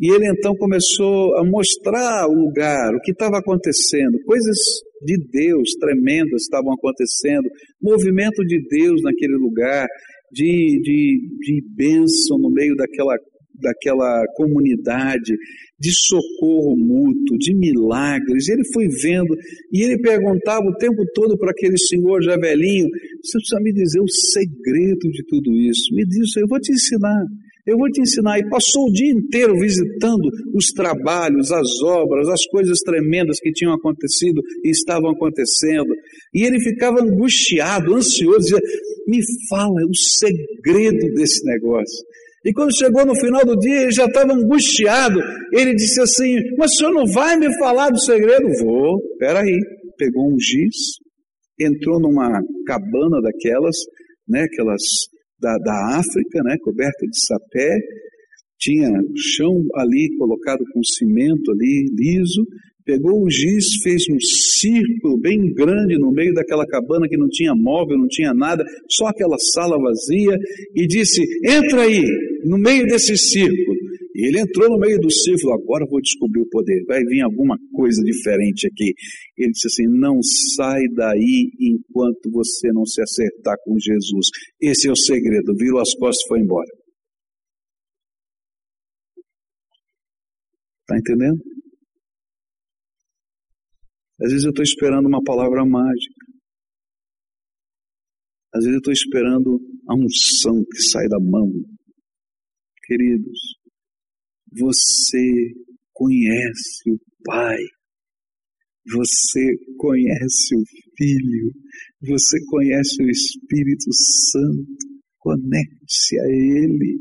E 0.00 0.10
ele 0.10 0.28
então 0.28 0.54
começou 0.54 1.36
a 1.36 1.44
mostrar 1.44 2.28
o 2.28 2.34
lugar, 2.34 2.94
o 2.94 3.00
que 3.00 3.10
estava 3.10 3.38
acontecendo, 3.38 4.18
coisas 4.24 4.56
de 5.02 5.16
Deus 5.30 5.70
tremendas 5.80 6.42
estavam 6.42 6.72
acontecendo, 6.72 7.48
movimento 7.82 8.44
de 8.44 8.60
Deus 8.68 9.02
naquele 9.02 9.34
lugar, 9.34 9.86
de, 10.30 10.80
de, 10.82 11.20
de 11.40 11.62
bênção 11.74 12.38
no 12.38 12.50
meio 12.50 12.76
daquela, 12.76 13.16
daquela 13.60 14.24
comunidade, 14.36 15.34
de 15.80 15.90
socorro 15.92 16.76
mútuo, 16.76 17.38
de 17.38 17.54
milagres. 17.54 18.48
Ele 18.48 18.62
foi 18.72 18.88
vendo 18.88 19.34
e 19.72 19.82
ele 19.82 20.00
perguntava 20.00 20.64
o 20.64 20.76
tempo 20.76 21.02
todo 21.14 21.36
para 21.38 21.50
aquele 21.50 21.78
senhor 21.78 22.22
já 22.22 22.36
velhinho: 22.36 22.88
você 23.22 23.38
precisa 23.38 23.60
me 23.60 23.72
dizer 23.72 24.00
o 24.00 24.08
segredo 24.08 25.10
de 25.10 25.24
tudo 25.26 25.52
isso. 25.56 25.94
Me 25.94 26.04
diz, 26.06 26.36
eu 26.36 26.46
vou 26.48 26.60
te 26.60 26.72
ensinar. 26.72 27.24
Eu 27.68 27.76
vou 27.76 27.90
te 27.90 28.00
ensinar. 28.00 28.38
E 28.38 28.48
passou 28.48 28.86
o 28.86 28.92
dia 28.92 29.12
inteiro 29.12 29.52
visitando 29.58 30.30
os 30.54 30.72
trabalhos, 30.72 31.52
as 31.52 31.82
obras, 31.82 32.26
as 32.26 32.46
coisas 32.46 32.78
tremendas 32.78 33.38
que 33.40 33.52
tinham 33.52 33.74
acontecido 33.74 34.40
e 34.64 34.70
estavam 34.70 35.10
acontecendo. 35.10 35.92
E 36.34 36.44
ele 36.46 36.58
ficava 36.60 37.02
angustiado, 37.02 37.94
ansioso, 37.94 38.38
dizia: 38.38 38.60
Me 39.06 39.20
fala 39.50 39.82
o 39.86 39.94
segredo 39.94 41.12
desse 41.14 41.44
negócio. 41.44 42.06
E 42.42 42.52
quando 42.54 42.74
chegou 42.74 43.04
no 43.04 43.14
final 43.14 43.44
do 43.44 43.54
dia, 43.58 43.82
ele 43.82 43.92
já 43.92 44.06
estava 44.06 44.32
angustiado. 44.32 45.20
Ele 45.52 45.74
disse 45.74 46.00
assim: 46.00 46.38
Mas 46.56 46.72
o 46.72 46.76
senhor 46.76 46.94
não 46.94 47.04
vai 47.04 47.36
me 47.36 47.52
falar 47.58 47.90
do 47.90 48.00
segredo? 48.00 48.46
Vou, 48.62 48.98
peraí. 49.18 49.58
Pegou 49.98 50.32
um 50.32 50.38
giz, 50.38 50.76
entrou 51.60 52.00
numa 52.00 52.40
cabana 52.66 53.20
daquelas, 53.20 53.76
né, 54.28 54.44
aquelas 54.44 54.80
da, 55.40 55.56
da 55.58 55.98
África, 55.98 56.42
né, 56.42 56.56
coberta 56.62 57.06
de 57.06 57.24
sapé, 57.26 57.78
tinha 58.58 58.90
chão 59.16 59.54
ali 59.76 60.08
colocado 60.18 60.64
com 60.72 60.82
cimento 60.82 61.52
ali 61.52 61.86
liso, 61.96 62.44
pegou 62.84 63.22
o 63.22 63.30
giz, 63.30 63.66
fez 63.82 64.04
um 64.10 64.18
círculo 64.18 65.20
bem 65.20 65.52
grande 65.52 65.98
no 65.98 66.10
meio 66.10 66.32
daquela 66.32 66.66
cabana 66.66 67.06
que 67.06 67.18
não 67.18 67.28
tinha 67.28 67.54
móvel, 67.54 67.98
não 67.98 68.08
tinha 68.08 68.32
nada, 68.32 68.64
só 68.88 69.08
aquela 69.08 69.36
sala 69.52 69.78
vazia, 69.78 70.36
e 70.74 70.86
disse: 70.86 71.22
Entra 71.44 71.82
aí, 71.82 72.02
no 72.46 72.56
meio 72.56 72.86
desse 72.86 73.16
círculo. 73.16 73.67
Ele 74.26 74.40
entrou 74.40 74.68
no 74.68 74.78
meio 74.78 74.98
do 74.98 75.10
círculo, 75.10 75.54
agora 75.54 75.86
vou 75.88 76.00
descobrir 76.00 76.40
o 76.40 76.48
poder, 76.48 76.84
vai 76.86 77.04
vir 77.04 77.20
alguma 77.22 77.56
coisa 77.72 78.02
diferente 78.02 78.66
aqui. 78.66 78.92
Ele 79.36 79.52
disse 79.52 79.68
assim: 79.68 79.86
não 79.86 80.20
sai 80.56 80.88
daí 80.88 81.52
enquanto 81.60 82.28
você 82.32 82.72
não 82.72 82.84
se 82.84 83.00
acertar 83.00 83.56
com 83.64 83.78
Jesus. 83.78 84.26
Esse 84.60 84.88
é 84.88 84.90
o 84.90 84.96
segredo. 84.96 85.54
Virou 85.56 85.80
as 85.80 85.94
costas 85.94 86.24
e 86.24 86.28
foi 86.28 86.40
embora. 86.40 86.68
Está 90.82 90.98
entendendo? 90.98 91.40
Às 94.20 94.32
vezes 94.32 94.44
eu 94.44 94.50
estou 94.50 94.64
esperando 94.64 95.06
uma 95.06 95.22
palavra 95.22 95.64
mágica. 95.64 96.26
Às 98.52 98.64
vezes 98.64 98.74
eu 98.74 98.78
estou 98.78 98.92
esperando 98.92 99.60
a 99.88 99.94
unção 99.94 100.64
que 100.64 100.80
sai 100.90 101.06
da 101.06 101.20
mão. 101.20 101.52
Queridos, 102.84 103.57
você 104.52 105.52
conhece 105.92 106.90
o 106.90 106.98
Pai, 107.24 107.58
você 108.90 109.54
conhece 109.76 110.56
o 110.56 110.62
Filho, 110.96 111.52
você 112.00 112.38
conhece 112.46 113.02
o 113.02 113.10
Espírito 113.10 113.92
Santo. 113.92 114.88
Conecte-se 115.18 116.18
a 116.18 116.24
Ele. 116.28 116.96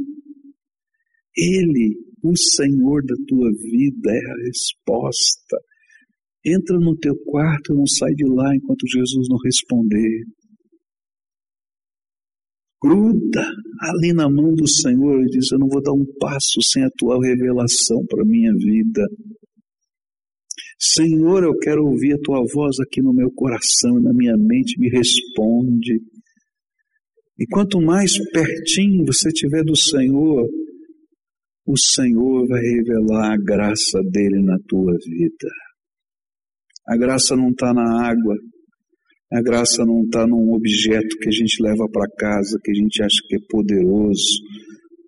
Ele, 1.37 1.95
o 2.23 2.35
Senhor 2.35 3.05
da 3.05 3.15
tua 3.27 3.49
vida, 3.51 4.11
é 4.11 4.31
a 4.31 4.47
resposta. 4.47 5.57
Entra 6.45 6.77
no 6.79 6.97
teu 6.97 7.15
quarto 7.25 7.73
e 7.73 7.77
não 7.77 7.87
sai 7.87 8.13
de 8.15 8.25
lá 8.25 8.55
enquanto 8.55 8.87
Jesus 8.87 9.27
não 9.29 9.37
responder. 9.37 10.25
Gruda 12.81 13.43
ali 13.81 14.13
na 14.13 14.29
mão 14.29 14.53
do 14.53 14.67
Senhor 14.67 15.21
e 15.23 15.25
diz: 15.25 15.51
Eu 15.51 15.59
não 15.59 15.67
vou 15.67 15.81
dar 15.81 15.93
um 15.93 16.05
passo 16.19 16.61
sem 16.71 16.83
a 16.83 16.89
tua 16.97 17.17
revelação 17.21 18.05
para 18.07 18.21
a 18.21 18.27
minha 18.27 18.53
vida. 18.53 19.03
Senhor, 20.79 21.43
eu 21.43 21.57
quero 21.57 21.83
ouvir 21.83 22.13
a 22.13 22.21
tua 22.21 22.43
voz 22.53 22.79
aqui 22.79 23.01
no 23.01 23.11
meu 23.11 23.31
coração 23.31 23.99
e 23.99 24.03
na 24.03 24.13
minha 24.13 24.37
mente, 24.37 24.79
me 24.79 24.89
responde. 24.89 25.99
E 27.39 27.47
quanto 27.47 27.81
mais 27.81 28.17
pertinho 28.31 29.05
você 29.05 29.29
estiver 29.29 29.63
do 29.63 29.75
Senhor, 29.75 30.47
o 31.65 31.77
Senhor 31.77 32.47
vai 32.47 32.61
revelar 32.61 33.33
a 33.33 33.37
graça 33.37 33.99
dele 34.11 34.41
na 34.43 34.57
tua 34.67 34.93
vida. 35.03 35.51
A 36.87 36.95
graça 36.95 37.35
não 37.35 37.49
está 37.49 37.73
na 37.73 38.07
água, 38.07 38.35
a 39.31 39.41
graça 39.41 39.85
não 39.85 40.03
está 40.03 40.25
num 40.25 40.53
objeto 40.53 41.17
que 41.17 41.27
a 41.27 41.31
gente 41.31 41.61
leva 41.61 41.87
para 41.91 42.09
casa, 42.17 42.59
que 42.63 42.71
a 42.71 42.73
gente 42.73 43.01
acha 43.01 43.17
que 43.27 43.35
é 43.35 43.39
poderoso. 43.49 44.41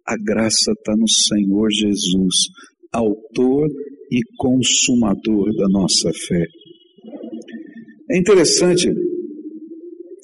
A 0.06 0.16
graça 0.18 0.72
está 0.72 0.94
no 0.96 1.08
Senhor 1.08 1.70
Jesus, 1.72 2.36
autor 2.92 3.68
e 4.12 4.20
consumador 4.38 5.56
da 5.56 5.68
nossa 5.70 6.12
fé. 6.28 6.46
É 8.12 8.18
interessante 8.18 8.92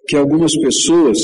que 0.08 0.16
algumas 0.16 0.58
pessoas 0.60 1.18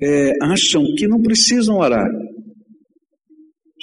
é, 0.00 0.32
acham 0.42 0.84
que 0.96 1.06
não 1.06 1.20
precisam 1.20 1.78
orar 1.78 2.08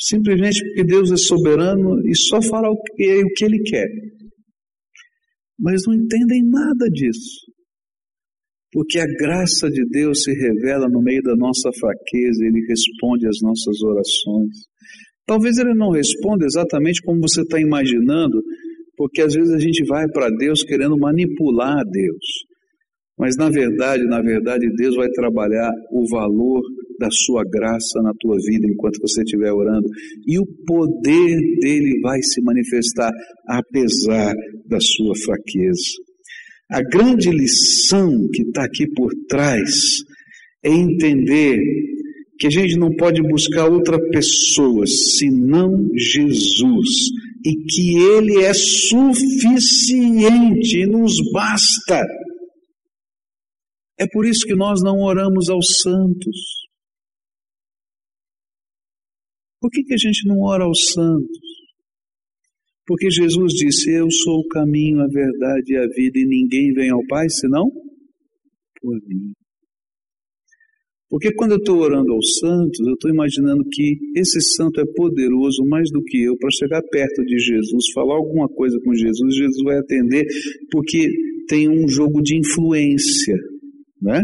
simplesmente 0.01 0.63
porque 0.65 0.83
Deus 0.83 1.11
é 1.11 1.17
soberano 1.17 2.01
e 2.07 2.15
só 2.15 2.41
fará 2.41 2.69
o 2.69 2.81
que, 2.81 3.23
o 3.23 3.33
que 3.35 3.45
Ele 3.45 3.59
quer. 3.59 3.87
Mas 5.61 5.83
não 5.85 5.93
entendem 5.93 6.43
nada 6.43 6.89
disso. 6.89 7.45
Porque 8.73 8.99
a 8.99 9.05
graça 9.05 9.69
de 9.69 9.85
Deus 9.89 10.23
se 10.23 10.31
revela 10.33 10.89
no 10.89 11.01
meio 11.01 11.21
da 11.21 11.35
nossa 11.35 11.69
fraqueza, 11.77 12.43
Ele 12.43 12.65
responde 12.67 13.27
às 13.27 13.37
nossas 13.41 13.81
orações. 13.83 14.55
Talvez 15.25 15.57
Ele 15.57 15.75
não 15.75 15.91
responda 15.91 16.45
exatamente 16.45 17.01
como 17.01 17.21
você 17.21 17.41
está 17.41 17.59
imaginando, 17.59 18.41
porque 18.97 19.21
às 19.21 19.35
vezes 19.35 19.53
a 19.53 19.59
gente 19.59 19.85
vai 19.85 20.07
para 20.07 20.29
Deus 20.29 20.63
querendo 20.63 20.97
manipular 20.97 21.83
Deus. 21.85 22.50
Mas 23.21 23.37
na 23.37 23.49
verdade, 23.51 24.03
na 24.05 24.19
verdade, 24.19 24.67
Deus 24.75 24.95
vai 24.95 25.07
trabalhar 25.09 25.69
o 25.91 26.09
valor 26.09 26.59
da 26.99 27.07
sua 27.11 27.43
graça 27.43 28.01
na 28.01 28.13
tua 28.19 28.35
vida 28.43 28.65
enquanto 28.67 28.99
você 28.99 29.21
estiver 29.21 29.53
orando, 29.53 29.87
e 30.25 30.39
o 30.39 30.45
poder 30.65 31.39
dele 31.59 31.99
vai 32.01 32.19
se 32.23 32.41
manifestar 32.41 33.11
apesar 33.47 34.33
da 34.67 34.79
sua 34.79 35.13
fraqueza. 35.23 36.01
A 36.71 36.81
grande 36.81 37.29
lição 37.29 38.27
que 38.33 38.41
está 38.41 38.63
aqui 38.63 38.87
por 38.95 39.11
trás 39.29 39.69
é 40.63 40.71
entender 40.71 41.59
que 42.39 42.47
a 42.47 42.49
gente 42.49 42.75
não 42.75 42.89
pode 42.95 43.21
buscar 43.21 43.69
outra 43.69 43.99
pessoa 44.09 44.83
senão 44.87 45.87
Jesus 45.95 46.87
e 47.45 47.53
que 47.69 47.97
Ele 47.97 48.43
é 48.43 48.53
suficiente 48.53 49.17
nos 50.87 51.13
basta. 51.31 52.03
É 54.01 54.07
por 54.11 54.25
isso 54.25 54.47
que 54.47 54.55
nós 54.55 54.81
não 54.83 54.97
oramos 54.97 55.47
aos 55.47 55.79
santos. 55.83 56.37
Por 59.61 59.69
que, 59.69 59.83
que 59.83 59.93
a 59.93 59.97
gente 59.97 60.27
não 60.27 60.39
ora 60.41 60.63
aos 60.63 60.91
santos? 60.91 61.39
Porque 62.87 63.11
Jesus 63.11 63.53
disse: 63.53 63.91
Eu 63.91 64.09
sou 64.09 64.39
o 64.39 64.47
caminho, 64.47 65.01
a 65.01 65.07
verdade 65.07 65.73
e 65.73 65.77
a 65.77 65.87
vida, 65.87 66.17
e 66.17 66.25
ninguém 66.25 66.73
vem 66.73 66.89
ao 66.89 67.05
Pai 67.07 67.29
senão 67.29 67.69
por 68.81 68.95
mim. 69.05 69.33
Porque 71.07 71.31
quando 71.35 71.51
eu 71.51 71.57
estou 71.57 71.77
orando 71.77 72.11
aos 72.11 72.39
santos, 72.39 72.79
eu 72.79 72.93
estou 72.93 73.11
imaginando 73.11 73.63
que 73.69 73.99
esse 74.15 74.41
santo 74.55 74.81
é 74.81 74.85
poderoso 74.95 75.63
mais 75.65 75.91
do 75.91 76.01
que 76.01 76.23
eu 76.23 76.35
para 76.37 76.49
chegar 76.57 76.81
perto 76.89 77.23
de 77.23 77.37
Jesus, 77.37 77.91
falar 77.93 78.15
alguma 78.15 78.47
coisa 78.49 78.79
com 78.83 78.95
Jesus, 78.95 79.35
Jesus 79.35 79.63
vai 79.63 79.77
atender, 79.77 80.25
porque 80.71 81.07
tem 81.47 81.69
um 81.69 81.87
jogo 81.87 82.21
de 82.21 82.39
influência, 82.39 83.35
né? 84.01 84.23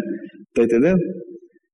Está 0.49 0.63
entendendo? 0.63 0.99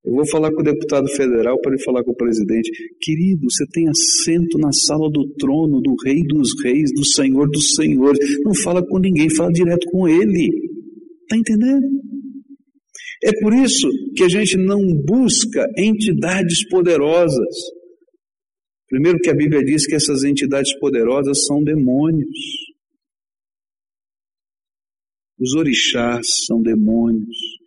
Eu 0.05 0.15
vou 0.15 0.27
falar 0.27 0.51
com 0.51 0.59
o 0.59 0.65
deputado 0.65 1.07
federal 1.07 1.57
para 1.61 1.73
ele 1.73 1.83
falar 1.83 2.03
com 2.03 2.11
o 2.11 2.15
presidente. 2.15 2.69
Querido, 3.01 3.47
você 3.49 3.65
tem 3.71 3.87
assento 3.87 4.57
na 4.59 4.71
sala 4.73 5.09
do 5.09 5.25
trono 5.35 5.79
do 5.81 5.95
Rei 6.03 6.21
dos 6.27 6.49
Reis, 6.61 6.91
do 6.93 7.05
Senhor 7.05 7.49
dos 7.49 7.73
Senhores. 7.75 8.19
Não 8.43 8.53
fala 8.53 8.85
com 8.85 8.99
ninguém, 8.99 9.29
fala 9.29 9.49
direto 9.51 9.87
com 9.89 10.05
ele. 10.05 10.49
Está 11.21 11.37
entendendo? 11.37 11.87
É 13.23 13.31
por 13.39 13.53
isso 13.53 13.87
que 14.17 14.23
a 14.23 14.27
gente 14.27 14.57
não 14.57 14.81
busca 15.05 15.65
entidades 15.77 16.67
poderosas. 16.67 17.55
Primeiro 18.89 19.19
que 19.19 19.29
a 19.29 19.35
Bíblia 19.35 19.63
diz 19.63 19.87
que 19.87 19.95
essas 19.95 20.25
entidades 20.25 20.77
poderosas 20.79 21.45
são 21.45 21.63
demônios. 21.63 22.37
Os 25.39 25.55
orixás 25.55 26.27
são 26.45 26.61
demônios. 26.61 27.62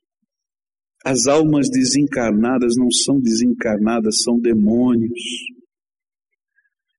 As 1.07 1.29
almas 1.29 1.69
desencarnadas 1.71 2.75
não 2.77 2.91
são 2.91 3.21
desencarnadas, 3.21 4.23
são 4.25 4.41
demônios. 4.41 5.21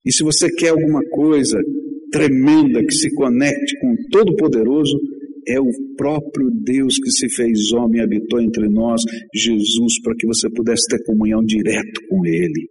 E 0.05 0.13
se 0.13 0.23
você 0.23 0.49
quer 0.49 0.69
alguma 0.69 1.01
coisa 1.09 1.59
tremenda 2.09 2.81
que 2.85 2.93
se 2.93 3.13
conecte 3.13 3.77
com 3.81 3.91
o 3.91 3.97
Todo-Poderoso, 4.09 4.97
é 5.45 5.59
o 5.59 5.69
próprio 5.97 6.49
Deus 6.63 6.97
que 6.97 7.11
se 7.11 7.27
fez 7.35 7.73
homem 7.73 7.99
e 7.99 8.03
habitou 8.05 8.39
entre 8.39 8.69
nós, 8.69 9.01
Jesus, 9.35 10.01
para 10.01 10.15
que 10.15 10.25
você 10.25 10.49
pudesse 10.51 10.87
ter 10.87 11.03
comunhão 11.03 11.43
direto 11.43 11.99
com 12.07 12.25
Ele. 12.25 12.69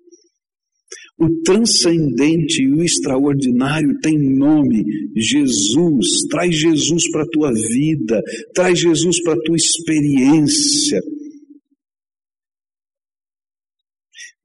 O 1.21 1.43
transcendente 1.43 2.63
e 2.63 2.73
o 2.73 2.83
extraordinário 2.83 3.91
tem 4.01 4.19
nome, 4.19 4.83
Jesus. 5.15 6.07
Traz 6.31 6.57
Jesus 6.57 7.11
para 7.11 7.25
a 7.25 7.29
tua 7.31 7.53
vida, 7.53 8.23
traz 8.55 8.79
Jesus 8.79 9.23
para 9.23 9.35
a 9.35 9.43
tua 9.45 9.57
experiência. 9.57 10.99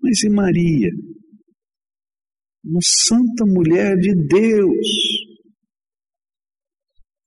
Mas 0.01 0.23
e 0.23 0.29
Maria? 0.29 0.89
Uma 2.63 2.79
santa 2.81 3.45
mulher 3.45 3.97
de 3.97 4.13
Deus. 4.27 4.87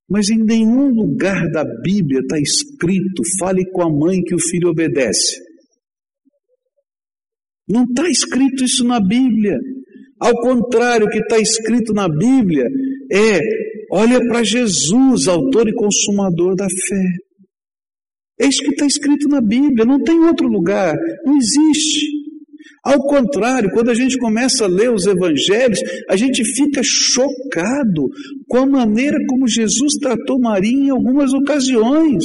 Mas 0.09 0.29
em 0.29 0.43
nenhum 0.43 0.89
lugar 0.89 1.49
da 1.51 1.63
Bíblia 1.81 2.19
está 2.19 2.39
escrito: 2.39 3.23
fale 3.39 3.65
com 3.71 3.81
a 3.81 3.89
mãe 3.89 4.21
que 4.21 4.35
o 4.35 4.39
filho 4.39 4.69
obedece. 4.69 5.41
Não 7.67 7.83
está 7.83 8.07
escrito 8.09 8.63
isso 8.63 8.83
na 8.83 8.99
Bíblia. 8.99 9.57
Ao 10.19 10.33
contrário, 10.39 11.07
o 11.07 11.09
que 11.09 11.19
está 11.19 11.39
escrito 11.39 11.93
na 11.93 12.07
Bíblia 12.07 12.65
é: 13.11 13.39
olha 13.91 14.19
para 14.27 14.43
Jesus, 14.43 15.27
autor 15.27 15.67
e 15.67 15.73
consumador 15.73 16.55
da 16.55 16.67
fé. 16.67 17.25
É 18.39 18.47
isso 18.47 18.61
que 18.63 18.71
está 18.71 18.85
escrito 18.85 19.27
na 19.29 19.41
Bíblia, 19.41 19.85
não 19.85 20.03
tem 20.03 20.19
outro 20.19 20.47
lugar, 20.47 20.93
não 21.25 21.37
existe. 21.37 22.14
Ao 22.85 22.99
contrário, 22.99 23.71
quando 23.71 23.89
a 23.89 23.95
gente 23.95 24.15
começa 24.19 24.65
a 24.65 24.67
ler 24.67 24.93
os 24.93 25.07
evangelhos, 25.07 25.79
a 26.07 26.15
gente 26.15 26.43
fica 26.45 26.81
chocado 26.83 28.07
com 28.47 28.57
a 28.57 28.65
maneira 28.67 29.17
como 29.27 29.47
Jesus 29.47 29.93
tratou 29.99 30.39
Maria 30.39 30.71
em 30.71 30.89
algumas 30.91 31.33
ocasiões. 31.33 32.23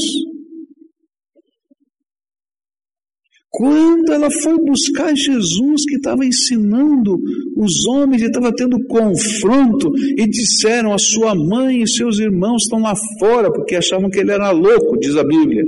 Quando 3.48 4.12
ela 4.12 4.30
foi 4.30 4.58
buscar 4.58 5.16
Jesus, 5.16 5.84
que 5.88 5.96
estava 5.96 6.24
ensinando 6.24 7.16
os 7.56 7.86
homens, 7.88 8.22
e 8.22 8.26
estava 8.26 8.54
tendo 8.54 8.76
confronto, 8.86 9.90
e 10.16 10.28
disseram: 10.28 10.92
A 10.92 10.98
sua 10.98 11.34
mãe 11.34 11.82
e 11.82 11.88
seus 11.88 12.18
irmãos 12.18 12.62
estão 12.62 12.80
lá 12.80 12.94
fora, 13.18 13.50
porque 13.50 13.74
achavam 13.74 14.10
que 14.10 14.20
ele 14.20 14.30
era 14.30 14.50
louco, 14.50 14.98
diz 15.00 15.16
a 15.16 15.24
Bíblia. 15.24 15.64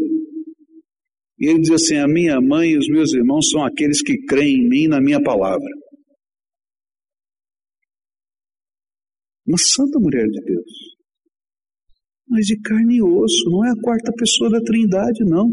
E 1.43 1.51
ele 1.51 1.61
diz 1.61 1.73
assim: 1.73 1.97
A 1.97 2.07
minha 2.07 2.41
mãe 2.41 2.71
e 2.71 2.79
os 2.79 2.87
meus 2.87 3.13
irmãos 3.13 3.51
são 3.51 3.65
aqueles 3.65 4.01
que 4.01 4.17
creem 4.27 4.61
em 4.61 4.69
mim 4.69 4.87
na 4.87 5.01
minha 5.01 5.21
palavra. 5.21 5.69
Uma 9.45 9.59
santa 9.59 9.99
mulher 9.99 10.25
de 10.25 10.41
Deus. 10.41 10.73
Mas 12.29 12.47
de 12.47 12.61
carne 12.61 12.99
e 12.99 13.03
osso, 13.03 13.51
não 13.51 13.67
é 13.67 13.71
a 13.71 13.83
quarta 13.83 14.13
pessoa 14.17 14.51
da 14.51 14.61
Trindade, 14.61 15.25
não. 15.25 15.51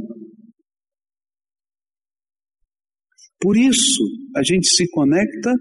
Por 3.42 3.58
isso, 3.58 4.04
a 4.36 4.44
gente 4.44 4.68
se 4.68 4.88
conecta 4.92 5.52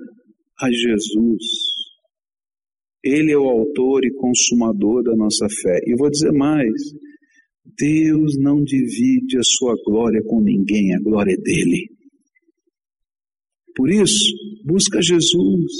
a 0.61 0.71
Jesus. 0.71 1.43
Ele 3.03 3.33
é 3.33 3.39
o 3.39 3.49
autor 3.49 4.05
e 4.05 4.13
consumador 4.13 5.03
da 5.05 5.17
nossa 5.17 5.47
fé. 5.63 5.81
E 5.87 5.97
vou 5.97 6.11
dizer 6.11 6.33
mais: 6.33 6.71
Deus 7.77 8.39
não 8.39 8.63
divide 8.63 9.39
a 9.39 9.43
sua 9.43 9.75
glória 9.85 10.23
com 10.25 10.41
ninguém, 10.41 10.95
a 10.95 11.01
glória 11.01 11.33
é 11.33 11.37
dele. 11.37 11.89
Por 13.75 13.91
isso, 13.91 14.35
busca 14.65 15.01
Jesus. 15.01 15.73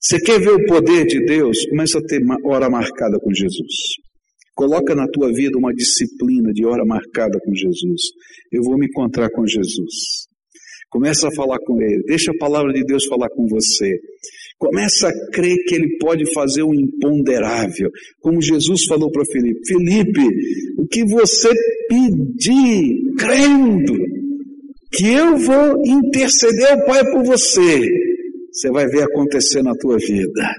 Você 0.00 0.20
quer 0.20 0.40
ver 0.40 0.52
o 0.52 0.66
poder 0.66 1.04
de 1.06 1.24
Deus? 1.24 1.66
Começa 1.68 1.98
a 1.98 2.02
ter 2.02 2.22
hora 2.44 2.70
marcada 2.70 3.18
com 3.18 3.34
Jesus. 3.34 3.96
Coloca 4.54 4.94
na 4.94 5.06
tua 5.08 5.30
vida 5.32 5.58
uma 5.58 5.74
disciplina 5.74 6.52
de 6.52 6.64
hora 6.64 6.84
marcada 6.86 7.38
com 7.44 7.54
Jesus. 7.54 8.00
Eu 8.50 8.62
vou 8.62 8.78
me 8.78 8.86
encontrar 8.86 9.28
com 9.30 9.46
Jesus. 9.46 10.26
Começa 10.88 11.28
a 11.28 11.34
falar 11.34 11.58
com 11.58 11.82
Ele. 11.82 12.02
Deixa 12.04 12.30
a 12.30 12.38
palavra 12.38 12.72
de 12.72 12.82
Deus 12.84 13.04
falar 13.04 13.28
com 13.28 13.46
você. 13.46 13.98
Começa 14.58 15.08
a 15.08 15.30
crer 15.32 15.56
que 15.66 15.74
Ele 15.74 15.98
pode 15.98 16.32
fazer 16.32 16.62
o 16.62 16.74
imponderável. 16.74 17.90
Como 18.20 18.40
Jesus 18.40 18.84
falou 18.86 19.10
para 19.10 19.24
Felipe: 19.26 19.60
Felipe, 19.66 20.22
o 20.78 20.86
que 20.86 21.04
você 21.04 21.50
pedir, 21.88 22.96
crendo, 23.18 23.94
que 24.92 25.08
eu 25.08 25.36
vou 25.36 25.82
interceder 25.84 26.72
ao 26.72 26.86
Pai 26.86 27.04
por 27.10 27.22
você, 27.24 27.86
você 28.50 28.70
vai 28.70 28.86
ver 28.86 29.02
acontecer 29.02 29.62
na 29.62 29.74
tua 29.74 29.98
vida. 29.98 30.54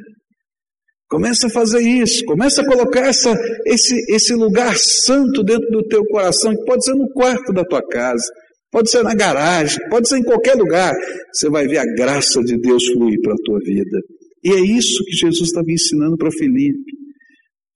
Começa 1.10 1.47
a 1.47 1.49
fazer 1.49 1.79
isso, 1.79 2.23
começa 2.25 2.62
a 2.62 2.65
colocar 2.65 3.07
essa, 3.07 3.33
esse, 3.65 3.95
esse 4.13 4.33
lugar 4.36 4.77
santo 4.77 5.41
dentro 5.41 5.67
do 5.71 5.88
teu 5.88 6.03
coração, 6.05 6.53
que 6.53 6.65
pode 6.65 6.83
ser 6.83 6.93
no 6.93 7.10
quarto 7.13 7.53
da 7.53 7.63
tua 7.63 7.81
casa, 7.81 8.25
pode 8.71 8.89
ser 8.89 9.03
na 9.03 9.15
garagem, 9.15 9.77
pode 9.89 10.08
ser 10.08 10.17
em 10.17 10.23
qualquer 10.23 10.56
lugar. 10.56 10.93
Você 11.34 11.49
vai 11.49 11.67
ver 11.67 11.77
a 11.77 11.95
graça 11.95 12.41
de 12.41 12.58
Deus 12.60 12.86
fluir 12.88 13.19
para 13.21 13.34
a 13.34 13.43
tua 13.43 13.60
vida. 13.60 13.99
E 14.43 14.51
é 14.51 14.60
isso 14.60 15.03
que 15.06 15.15
Jesus 15.15 15.49
estava 15.49 15.69
ensinando 15.69 16.17
para 16.17 16.32
Felipe. 16.32 16.91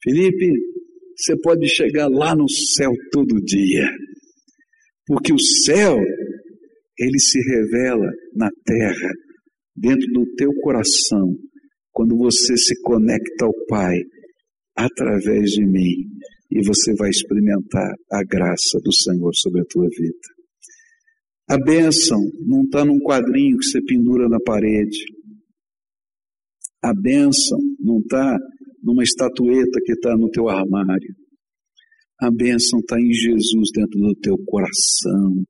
Felipe, 0.03 0.51
você 1.15 1.35
pode 1.41 1.67
chegar 1.67 2.07
lá 2.07 2.35
no 2.35 2.49
céu 2.49 2.91
todo 3.11 3.43
dia, 3.43 3.87
porque 5.05 5.31
o 5.31 5.39
céu, 5.39 5.97
ele 6.97 7.19
se 7.19 7.39
revela 7.39 8.09
na 8.35 8.49
terra, 8.65 9.09
dentro 9.75 10.07
do 10.13 10.25
teu 10.35 10.49
coração 10.61 11.35
quando 11.91 12.17
você 12.17 12.55
se 12.57 12.79
conecta 12.81 13.45
ao 13.45 13.53
Pai 13.67 13.99
através 14.75 15.51
de 15.51 15.65
mim 15.65 16.07
e 16.49 16.65
você 16.65 16.93
vai 16.95 17.09
experimentar 17.09 17.93
a 18.11 18.23
graça 18.23 18.79
do 18.83 18.93
Senhor 18.93 19.31
sobre 19.35 19.61
a 19.61 19.65
tua 19.69 19.87
vida. 19.87 20.40
A 21.51 21.57
bênção 21.57 22.17
não 22.47 22.63
está 22.63 22.85
num 22.85 22.97
quadrinho 22.99 23.57
que 23.57 23.65
você 23.65 23.81
pendura 23.81 24.29
na 24.29 24.39
parede. 24.39 25.03
A 26.81 26.93
bênção 26.93 27.59
não 27.77 27.99
está 27.99 28.37
numa 28.81 29.03
estatueta 29.03 29.81
que 29.83 29.91
está 29.91 30.15
no 30.15 30.29
teu 30.29 30.47
armário. 30.47 31.13
A 32.21 32.31
bênção 32.31 32.79
está 32.79 32.97
em 32.97 33.11
Jesus 33.11 33.69
dentro 33.75 33.99
do 33.99 34.15
teu 34.15 34.37
coração, 34.45 35.43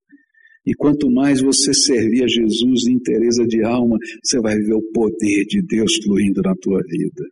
e 0.66 0.74
quanto 0.74 1.08
mais 1.12 1.40
você 1.40 1.72
servir 1.72 2.24
a 2.24 2.28
Jesus 2.28 2.88
em 2.88 2.94
interesa 2.94 3.46
de 3.46 3.64
alma, 3.64 3.96
você 4.24 4.40
vai 4.40 4.56
ver 4.56 4.74
o 4.74 4.92
poder 4.92 5.46
de 5.46 5.62
Deus 5.62 5.98
fluindo 6.04 6.42
na 6.42 6.56
tua 6.56 6.80
vida. 6.88 7.24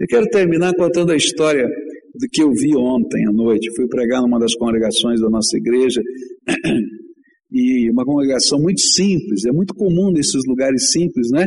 Eu 0.00 0.08
quero 0.08 0.26
terminar 0.26 0.74
contando 0.74 1.12
a 1.12 1.16
história 1.16 1.68
do 2.14 2.26
que 2.32 2.42
eu 2.42 2.50
vi 2.52 2.74
ontem 2.76 3.28
à 3.28 3.32
noite. 3.32 3.70
Fui 3.76 3.86
pregar 3.86 4.22
numa 4.22 4.40
das 4.40 4.56
congregações 4.56 5.20
da 5.20 5.30
nossa 5.30 5.56
igreja, 5.56 6.00
e 7.52 7.90
uma 7.90 8.04
congregação 8.04 8.60
muito 8.60 8.80
simples, 8.80 9.44
é 9.44 9.52
muito 9.52 9.74
comum 9.74 10.10
nesses 10.12 10.42
lugares 10.46 10.90
simples, 10.92 11.30
né? 11.32 11.44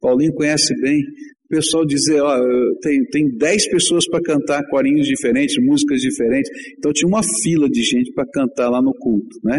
Paulinho 0.00 0.32
conhece 0.34 0.74
bem. 0.80 1.00
O 1.44 1.48
pessoal 1.48 1.84
dizer, 1.84 2.20
ó, 2.20 2.38
tem, 2.80 3.04
tem 3.06 3.28
dez 3.36 3.68
pessoas 3.68 4.08
para 4.08 4.22
cantar 4.22 4.62
corinhos 4.70 5.06
diferentes, 5.06 5.56
músicas 5.60 6.00
diferentes. 6.00 6.50
Então 6.78 6.92
tinha 6.92 7.08
uma 7.08 7.22
fila 7.42 7.68
de 7.68 7.82
gente 7.82 8.12
para 8.12 8.24
cantar 8.32 8.70
lá 8.70 8.80
no 8.80 8.94
culto, 8.94 9.36
né? 9.42 9.58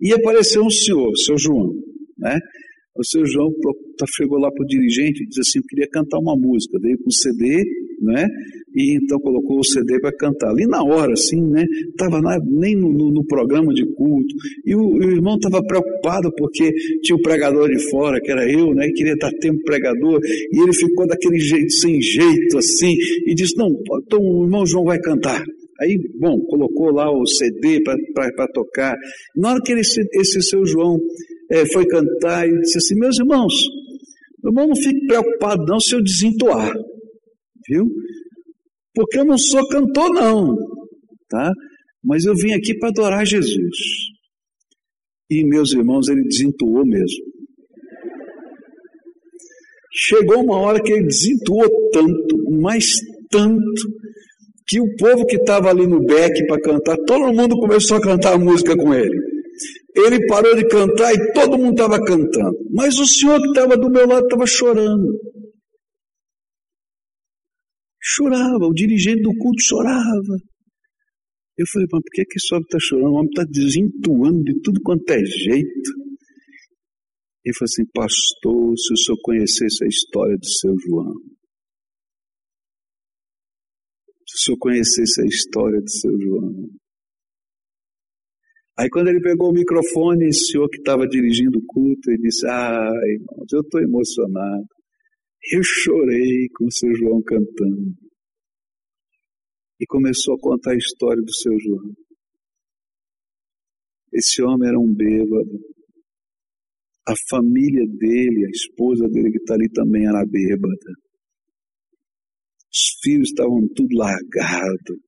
E 0.00 0.12
apareceu 0.12 0.62
um 0.64 0.70
senhor, 0.70 1.10
o 1.10 1.16
seu 1.16 1.38
João, 1.38 1.72
né? 2.18 2.38
O 2.96 3.04
seu 3.04 3.24
João 3.24 3.48
tá, 3.96 4.06
chegou 4.16 4.38
lá 4.38 4.50
para 4.50 4.64
o 4.64 4.66
dirigente 4.66 5.22
e 5.22 5.26
disse 5.26 5.40
assim: 5.40 5.58
Eu 5.60 5.64
queria 5.68 5.88
cantar 5.90 6.18
uma 6.18 6.36
música. 6.36 6.78
Veio 6.80 6.98
com 6.98 7.10
CD, 7.10 7.62
né? 8.02 8.26
E 8.74 8.96
então 8.96 9.18
colocou 9.18 9.58
o 9.58 9.64
CD 9.64 10.00
para 10.00 10.12
cantar. 10.16 10.50
Ali 10.50 10.66
na 10.66 10.82
hora, 10.82 11.12
assim, 11.12 11.40
né? 11.50 11.64
Estava 11.88 12.20
nem 12.46 12.76
no, 12.76 12.92
no, 12.92 13.10
no, 13.10 13.26
programa 13.26 13.72
de 13.74 13.84
culto. 13.94 14.34
E 14.64 14.74
o, 14.74 14.80
o 14.80 15.02
irmão 15.02 15.36
estava 15.36 15.62
preocupado 15.62 16.30
porque 16.36 16.72
tinha 17.02 17.16
o 17.16 17.22
pregador 17.22 17.68
de 17.68 17.78
fora, 17.90 18.20
que 18.20 18.30
era 18.30 18.50
eu, 18.50 18.74
né? 18.74 18.86
E 18.86 18.92
queria 18.92 19.16
dar 19.16 19.32
tempo 19.40 19.60
pregador. 19.64 20.20
E 20.24 20.62
ele 20.62 20.72
ficou 20.72 21.06
daquele 21.06 21.38
jeito, 21.38 21.72
sem 21.72 22.00
jeito, 22.00 22.58
assim. 22.58 22.94
E 23.26 23.34
disse: 23.34 23.56
Não, 23.56 23.68
então 24.04 24.20
o 24.20 24.44
irmão 24.44 24.64
João 24.66 24.84
vai 24.84 24.98
cantar. 25.00 25.42
Aí, 25.80 25.98
bom, 26.18 26.38
colocou 26.42 26.92
lá 26.92 27.10
o 27.10 27.26
CD 27.26 27.82
para 27.82 28.46
tocar. 28.52 28.94
Na 29.34 29.52
hora 29.52 29.60
que 29.64 29.72
ele, 29.72 29.80
esse 29.80 30.42
seu 30.42 30.64
João 30.64 30.98
é, 31.50 31.64
foi 31.66 31.86
cantar, 31.86 32.46
ele 32.46 32.60
disse 32.60 32.78
assim: 32.78 32.94
Meus 32.96 33.18
irmãos, 33.18 33.54
meu 34.42 34.52
irmão, 34.52 34.68
não 34.68 34.76
fique 34.76 35.06
preocupado 35.06 35.64
não 35.66 35.80
se 35.80 35.94
eu 35.94 36.02
desentoar, 36.02 36.72
viu? 37.68 37.86
Porque 38.94 39.18
eu 39.18 39.24
não 39.24 39.38
sou 39.38 39.66
cantor, 39.68 40.10
não, 40.10 40.56
tá? 41.28 41.52
Mas 42.02 42.24
eu 42.24 42.34
vim 42.34 42.52
aqui 42.52 42.76
para 42.78 42.88
adorar 42.88 43.26
Jesus. 43.26 43.76
E, 45.30 45.44
meus 45.44 45.72
irmãos, 45.72 46.08
ele 46.08 46.24
desentoou 46.24 46.84
mesmo. 46.84 47.24
Chegou 49.92 50.42
uma 50.42 50.58
hora 50.58 50.82
que 50.82 50.92
ele 50.92 51.06
desentoou 51.06 51.68
tanto, 51.92 52.36
mas 52.60 52.84
tanto, 53.30 54.00
que 54.66 54.80
o 54.80 54.96
povo 54.96 55.26
que 55.26 55.36
estava 55.36 55.68
ali 55.68 55.86
no 55.86 56.04
beck 56.04 56.46
para 56.46 56.60
cantar, 56.60 56.96
todo 57.06 57.32
mundo 57.32 57.56
começou 57.58 57.96
a 57.96 58.00
cantar 58.00 58.34
a 58.34 58.38
música 58.38 58.76
com 58.76 58.94
ele. 58.94 59.18
Ele 59.96 60.26
parou 60.26 60.54
de 60.54 60.66
cantar 60.68 61.12
e 61.12 61.32
todo 61.32 61.58
mundo 61.58 61.72
estava 61.72 61.98
cantando. 62.02 62.56
Mas 62.72 62.98
o 62.98 63.06
senhor 63.06 63.40
que 63.40 63.48
estava 63.48 63.76
do 63.76 63.90
meu 63.90 64.06
lado 64.06 64.24
estava 64.24 64.46
chorando. 64.46 65.12
Chorava, 68.02 68.64
o 68.66 68.72
dirigente 68.72 69.22
do 69.22 69.36
culto 69.36 69.62
chorava. 69.62 70.36
Eu 71.56 71.66
falei, 71.70 71.86
mas 71.92 72.02
por 72.02 72.10
que, 72.12 72.24
que 72.24 72.38
esse 72.38 72.54
homem 72.54 72.64
está 72.64 72.78
chorando? 72.80 73.12
O 73.12 73.16
homem 73.16 73.28
está 73.28 73.44
desentuando 73.44 74.42
de 74.42 74.60
tudo 74.62 74.80
quanto 74.82 75.10
é 75.10 75.22
jeito. 75.24 75.90
Ele 77.44 77.54
falou 77.54 77.68
assim, 77.68 77.84
pastor, 77.92 78.78
se 78.78 78.92
o 78.92 78.96
senhor 78.96 79.18
conhecesse 79.22 79.84
a 79.84 79.88
história 79.88 80.36
do 80.36 80.46
seu 80.46 80.74
João, 80.86 81.14
se 84.26 84.36
o 84.36 84.38
senhor 84.44 84.58
conhecesse 84.58 85.22
a 85.22 85.26
história 85.26 85.80
do 85.80 85.90
seu 85.90 86.20
João. 86.20 86.68
Aí 88.78 88.88
quando 88.88 89.08
ele 89.08 89.20
pegou 89.20 89.50
o 89.50 89.54
microfone, 89.54 90.28
esse 90.28 90.52
senhor 90.52 90.68
que 90.70 90.78
estava 90.78 91.06
dirigindo 91.06 91.58
o 91.58 91.66
culto, 91.66 92.10
ele 92.10 92.22
disse, 92.22 92.46
ah, 92.46 92.90
irmãos, 93.04 93.52
eu 93.52 93.60
estou 93.60 93.80
emocionado. 93.82 94.66
Eu 95.42 95.62
chorei 95.62 96.48
com 96.54 96.66
o 96.66 96.72
seu 96.72 96.94
João 96.94 97.22
cantando. 97.22 97.94
E 99.80 99.86
começou 99.86 100.34
a 100.34 100.40
contar 100.40 100.72
a 100.72 100.76
história 100.76 101.22
do 101.22 101.32
seu 101.32 101.58
João. 101.58 101.94
Esse 104.12 104.42
homem 104.42 104.68
era 104.68 104.78
um 104.78 104.92
bêbado. 104.92 105.58
A 107.08 107.14
família 107.30 107.86
dele, 107.86 108.44
a 108.46 108.50
esposa 108.50 109.08
dele 109.08 109.30
que 109.30 109.38
está 109.38 109.54
ali 109.54 109.70
também 109.70 110.06
era 110.06 110.26
bêbada. 110.26 110.92
Os 112.70 113.00
filhos 113.02 113.30
estavam 113.30 113.66
tudo 113.74 113.96
largado. 113.96 115.00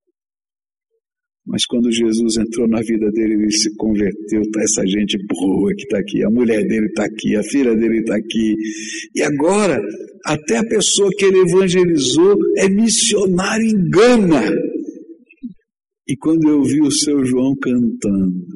Mas 1.44 1.66
quando 1.66 1.90
Jesus 1.90 2.36
entrou 2.36 2.68
na 2.68 2.80
vida 2.80 3.10
dele, 3.10 3.34
ele 3.34 3.50
se 3.50 3.74
converteu. 3.76 4.42
Tá 4.52 4.62
essa 4.62 4.86
gente 4.86 5.18
boa 5.26 5.74
que 5.74 5.82
está 5.82 5.98
aqui, 5.98 6.24
a 6.24 6.30
mulher 6.30 6.64
dele 6.66 6.86
está 6.86 7.04
aqui, 7.04 7.34
a 7.36 7.42
filha 7.42 7.74
dele 7.74 7.98
está 7.98 8.16
aqui. 8.16 8.54
E 9.14 9.22
agora, 9.22 9.80
até 10.24 10.58
a 10.58 10.66
pessoa 10.66 11.10
que 11.16 11.24
ele 11.24 11.40
evangelizou 11.40 12.36
é 12.58 12.68
missionário 12.68 13.66
em 13.66 13.90
Gana. 13.90 14.50
E 16.08 16.16
quando 16.16 16.48
eu 16.48 16.62
vi 16.62 16.80
o 16.80 16.90
seu 16.90 17.24
João 17.24 17.54
cantando, 17.60 18.46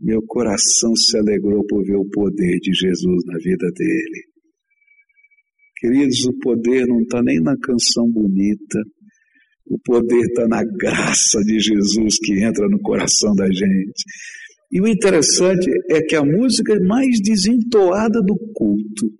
meu 0.00 0.22
coração 0.26 0.94
se 0.94 1.16
alegrou 1.18 1.64
por 1.66 1.84
ver 1.84 1.96
o 1.96 2.08
poder 2.08 2.58
de 2.60 2.72
Jesus 2.72 3.24
na 3.26 3.38
vida 3.38 3.66
dele. 3.74 4.26
Queridos, 5.78 6.24
o 6.24 6.38
poder 6.38 6.86
não 6.86 7.00
está 7.00 7.22
nem 7.22 7.40
na 7.40 7.56
canção 7.58 8.10
bonita, 8.10 8.80
o 9.68 9.78
poder 9.84 10.24
está 10.26 10.46
na 10.46 10.62
graça 10.64 11.40
de 11.40 11.58
Jesus 11.58 12.18
que 12.18 12.42
entra 12.42 12.68
no 12.68 12.80
coração 12.80 13.34
da 13.34 13.46
gente. 13.46 14.04
E 14.70 14.80
o 14.80 14.86
interessante 14.86 15.68
é 15.90 16.00
que 16.02 16.16
a 16.16 16.24
música 16.24 16.78
mais 16.84 17.20
desentoada 17.20 18.20
do 18.22 18.36
culto 18.54 19.10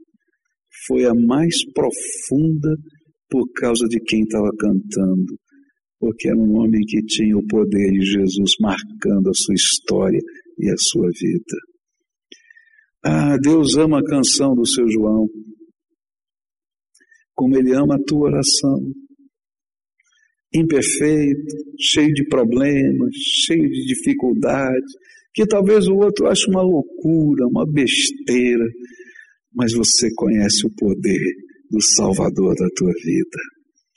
foi 0.86 1.04
a 1.04 1.14
mais 1.14 1.64
profunda 1.72 2.76
por 3.28 3.50
causa 3.52 3.86
de 3.88 4.00
quem 4.00 4.22
estava 4.22 4.50
cantando, 4.58 5.36
porque 5.98 6.28
era 6.28 6.38
um 6.38 6.56
homem 6.58 6.82
que 6.86 7.02
tinha 7.04 7.36
o 7.36 7.46
poder 7.46 7.90
de 7.90 8.04
Jesus 8.04 8.52
marcando 8.60 9.30
a 9.30 9.34
sua 9.34 9.54
história 9.54 10.20
e 10.58 10.70
a 10.70 10.76
sua 10.76 11.08
vida. 11.08 11.56
Ah, 13.04 13.36
Deus 13.38 13.76
ama 13.76 14.00
a 14.00 14.04
canção 14.04 14.54
do 14.54 14.66
seu 14.66 14.88
João 14.88 15.28
como 17.36 17.54
Ele 17.54 17.74
ama 17.74 17.96
a 17.96 18.02
tua 18.04 18.30
oração. 18.30 18.80
Imperfeito, 20.54 21.56
cheio 21.78 22.12
de 22.12 22.26
problemas, 22.28 23.10
cheio 23.44 23.68
de 23.68 23.86
dificuldades, 23.86 24.92
que 25.34 25.46
talvez 25.46 25.86
o 25.86 25.96
outro 25.96 26.26
ache 26.28 26.48
uma 26.48 26.62
loucura, 26.62 27.46
uma 27.46 27.66
besteira, 27.70 28.64
mas 29.54 29.72
você 29.72 30.08
conhece 30.14 30.66
o 30.66 30.74
poder 30.74 31.20
do 31.70 31.80
Salvador 31.82 32.54
da 32.54 32.68
tua 32.74 32.92
vida. 33.04 33.55